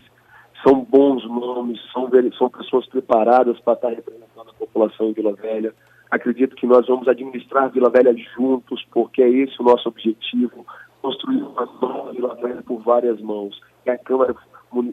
são 0.62 0.84
bons 0.84 1.23
nomes, 1.25 1.80
são, 1.93 2.10
são 2.38 2.49
pessoas 2.49 2.86
preparadas 2.88 3.60
para 3.60 3.73
estar 3.73 3.89
tá 3.89 3.95
representando 3.95 4.49
a 4.49 4.54
população 4.54 5.08
de 5.08 5.13
Vila 5.13 5.34
Velha. 5.34 5.73
Acredito 6.12 6.56
que 6.56 6.67
nós 6.67 6.86
vamos 6.88 7.08
administrar 7.08 7.71
Vila 7.71 7.89
Velha 7.89 8.15
juntos, 8.36 8.86
porque 8.91 9.21
é 9.21 9.30
esse 9.30 9.60
o 9.62 9.63
nosso 9.63 9.88
objetivo 9.88 10.65
construir 11.06 11.44
uma 11.44 12.36
Velha 12.36 12.63
por 12.63 12.82
várias 12.82 13.22
mãos. 13.22 13.60
E 13.86 13.89
a 13.89 13.98
Câmara, 13.98 14.36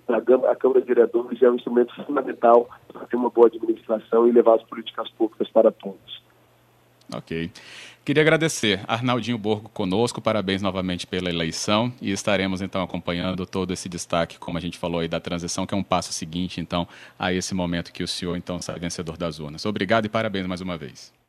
a 0.09 0.57
Câmara 0.57 0.81
de 0.81 0.87
Vereadores 0.87 1.43
é 1.43 1.51
um 1.51 1.55
instrumento 1.55 1.95
fundamental 2.05 2.69
para 2.93 3.07
ter 3.07 3.17
uma 3.17 3.31
boa 3.31 3.47
administração 3.47 4.29
e 4.29 4.33
levar 4.33 4.57
as 4.57 4.63
políticas 4.65 5.09
públicas 5.11 5.49
para 5.49 5.73
todos. 5.73 6.23
Ok. 7.15 7.51
Queria 8.05 8.23
agradecer 8.23 8.81
Arnaldinho 8.89 9.39
Borgo 9.39 9.69
conosco, 9.69 10.21
parabéns 10.21 10.61
novamente 10.61 11.07
pela 11.07 11.31
eleição 11.31 11.93
e 12.01 12.11
estaremos 12.11 12.61
então 12.61 12.83
acompanhando 12.83 13.47
todo 13.47 13.73
esse 13.73 13.89
destaque, 13.89 14.39
como 14.39 14.59
a 14.59 14.61
gente 14.61 14.79
falou 14.79 15.01
aí, 15.01 15.09
da 15.09 15.21
transição, 15.21 15.67
que 15.67 15.75
é 15.75 15.77
um 15.77 15.85
passo 15.85 16.13
seguinte 16.13 16.61
então 16.61 16.87
a 17.19 17.33
esse 17.33 17.55
momento 17.55 17.93
que 17.93 18.03
o 18.03 18.09
senhor 18.09 18.37
então 18.37 18.61
sai 18.61 18.79
vencedor 18.79 19.17
das 19.17 19.39
urnas. 19.39 19.65
Obrigado 19.65 20.07
e 20.07 20.09
parabéns 20.09 20.47
mais 20.47 20.61
uma 20.61 20.77
vez. 20.77 21.22